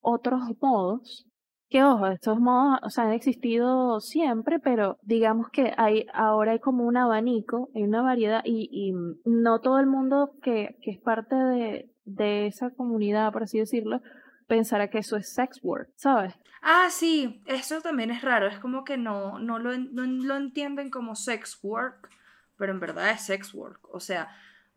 [0.00, 1.26] otros modos
[1.68, 6.60] que ojo, estos modos, o sea, han existido siempre, pero digamos que hay, ahora hay
[6.60, 8.92] como un abanico, hay una variedad y, y
[9.24, 14.00] no todo el mundo que, que es parte de, de esa comunidad, por así decirlo,
[14.46, 16.34] pensará que eso es sex work, ¿sabes?
[16.62, 20.90] Ah, sí, eso también es raro, es como que no, no, lo, no lo entienden
[20.90, 22.08] como sex work,
[22.56, 24.28] pero en verdad es sex work, o sea,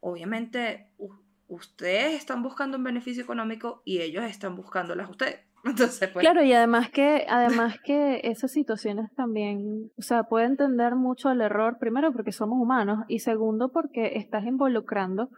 [0.07, 0.89] obviamente
[1.47, 5.39] ustedes están buscando un beneficio económico y ellos están buscándolas a ustedes.
[5.65, 6.23] Entonces, pues...
[6.23, 11.41] Claro, y además que, además que esas situaciones también, o sea, puede entender mucho el
[11.41, 15.29] error, primero porque somos humanos, y segundo porque estás involucrando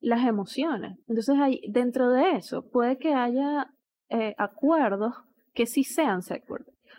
[0.00, 0.98] las emociones.
[1.08, 3.72] Entonces, hay, dentro de eso, puede que haya
[4.10, 5.14] eh, acuerdos
[5.54, 6.46] que sí sean sex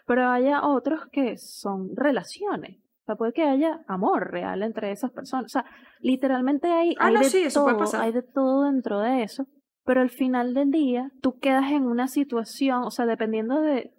[0.08, 2.78] pero haya otros que son relaciones.
[3.06, 5.46] O sea, puede que haya amor real entre esas personas.
[5.46, 5.66] O sea,
[6.00, 9.48] literalmente hay, ah, hay, de, todo, hay de todo dentro de eso
[9.86, 13.94] pero al final del día tú quedas en una situación, o sea, dependiendo de,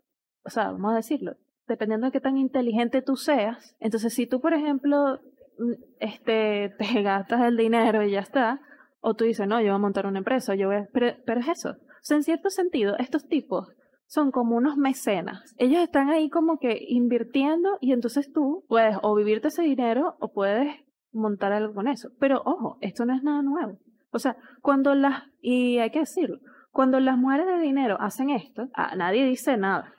[0.44, 1.36] o sea, vamos a decirlo,
[1.68, 5.20] dependiendo de qué tan inteligente tú seas, entonces si tú, por ejemplo,
[5.58, 8.60] mm, este, te gastas el dinero y ya está,
[9.00, 10.88] o tú dices, no, yo voy a montar una empresa, yo voy a...
[10.92, 11.70] Pero, pero es eso.
[11.70, 13.68] O sea, en cierto sentido, estos tipos
[14.06, 15.54] son como unos mecenas.
[15.58, 20.32] Ellos están ahí como que invirtiendo y entonces tú puedes o vivirte ese dinero o
[20.32, 20.68] puedes
[21.12, 22.10] montar algo con eso.
[22.20, 23.78] Pero ojo, esto no es nada nuevo.
[24.10, 26.38] O sea, cuando las, y hay que decirlo,
[26.70, 29.94] cuando las mujeres de dinero hacen esto, nadie dice nada,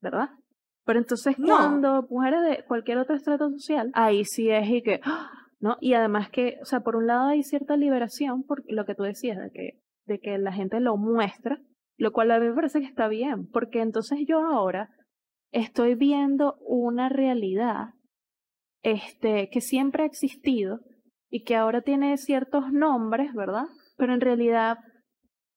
[0.00, 0.30] ¿verdad?
[0.84, 5.00] Pero entonces cuando mujeres de cualquier otro estrato social, ahí sí es y que,
[5.60, 5.76] ¿no?
[5.80, 9.04] Y además que, o sea, por un lado hay cierta liberación, por lo que tú
[9.04, 11.60] decías, de que, de que la gente lo muestra,
[11.96, 14.90] lo cual a mí me parece que está bien, porque entonces yo ahora
[15.50, 17.94] estoy viendo una realidad
[18.82, 20.80] este, que siempre ha existido,
[21.32, 23.64] y que ahora tiene ciertos nombres, ¿verdad?
[23.96, 24.76] Pero en realidad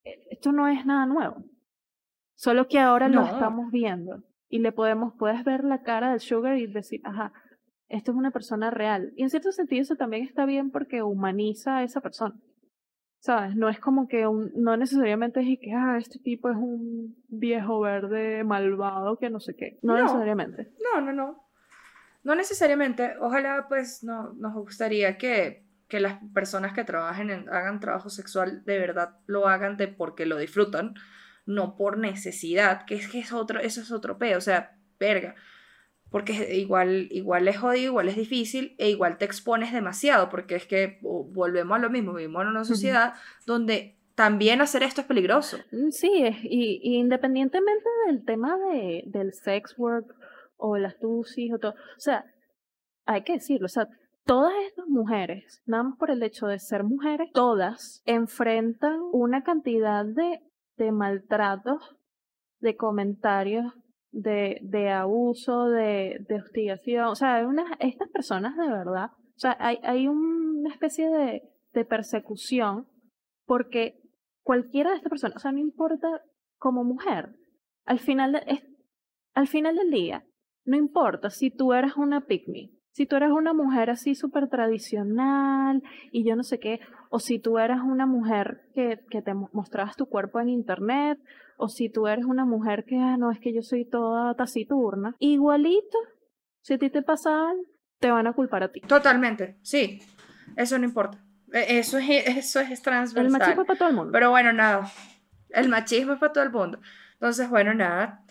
[0.05, 1.43] eh, esto no es nada nuevo.
[2.36, 6.57] Solo que ahora lo estamos viendo y le podemos, puedes ver la cara del Sugar
[6.57, 7.33] y decir, ajá,
[7.89, 9.11] esto es una persona real.
[9.17, 12.36] Y en cierto sentido eso también está bien porque humaniza a esa persona.
[13.20, 13.55] ¿Sabes?
[13.55, 17.80] No es como que un, no necesariamente es que, ah, este tipo es un viejo
[17.80, 19.80] verde malvado que no sé qué.
[19.82, 20.72] No, necesariamente.
[20.84, 21.43] No, no, no.
[22.24, 23.16] No necesariamente.
[23.20, 28.63] Ojalá, pues, no, nos gustaría que que las personas que trabajen en, hagan trabajo sexual
[28.66, 30.95] de verdad lo hagan de porque lo disfrutan,
[31.45, 35.36] no por necesidad, que es que es otro, eso es otro peo, o sea, verga.
[36.16, 40.66] Porque igual, igual es jodido, igual es difícil e igual te expones demasiado, porque es
[40.66, 45.57] que volvemos a lo mismo, vivimos en una sociedad donde también hacer esto es peligroso.
[45.74, 46.09] Mm, sí,
[46.43, 50.16] y, y independientemente del tema de, del sex work
[50.55, 52.24] o las tusis o todo, o sea,
[53.05, 53.89] hay que decirlo, o sea,
[54.24, 60.05] todas estas mujeres, nada más por el hecho de ser mujeres, todas enfrentan una cantidad
[60.05, 60.39] de,
[60.78, 61.97] de maltratos,
[62.61, 63.74] de comentarios,
[64.16, 67.05] de, de abuso, de, de hostigación.
[67.05, 67.45] O sea,
[67.80, 71.43] estas personas de verdad, o sea, hay, hay una especie de,
[71.74, 72.88] de persecución
[73.45, 74.01] porque
[74.41, 76.07] cualquiera de estas personas, o sea, no importa
[76.57, 77.36] como mujer,
[77.86, 78.41] al final,
[79.34, 80.26] al final del día,
[80.63, 82.45] no importa si tú eres una pick
[82.91, 87.39] si tú eres una mujer así súper tradicional y yo no sé qué, o si
[87.39, 91.20] tú eres una mujer que, que te mostrabas tu cuerpo en internet,
[91.57, 95.15] o si tú eres una mujer que, ah, no, es que yo soy toda taciturna,
[95.19, 95.97] igualito,
[96.61, 97.63] si a ti te pasa algo,
[97.99, 98.81] te van a culpar a ti.
[98.81, 100.01] Totalmente, sí,
[100.55, 101.23] eso no importa.
[101.51, 103.25] E, eso es, eso es transversal.
[103.25, 104.11] El machismo es para todo el mundo.
[104.11, 104.91] Pero bueno, nada,
[105.49, 106.79] el machismo es para todo el mundo.
[107.13, 108.25] Entonces, bueno, nada,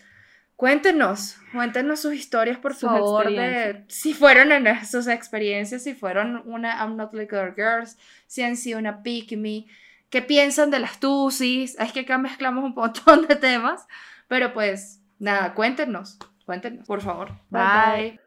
[0.55, 6.77] Cuéntenos, cuéntenos sus historias, por favor, de si fueron en sus experiencias, si fueron una
[6.77, 9.65] I'm Not Like Other Girls, si han sido una Pick Me,
[10.09, 11.77] qué piensan de las tusis.
[11.79, 13.87] Es que acá mezclamos un montón de temas,
[14.27, 17.31] pero pues nada, cuéntenos, cuéntenos, por favor.
[17.49, 18.19] Bye.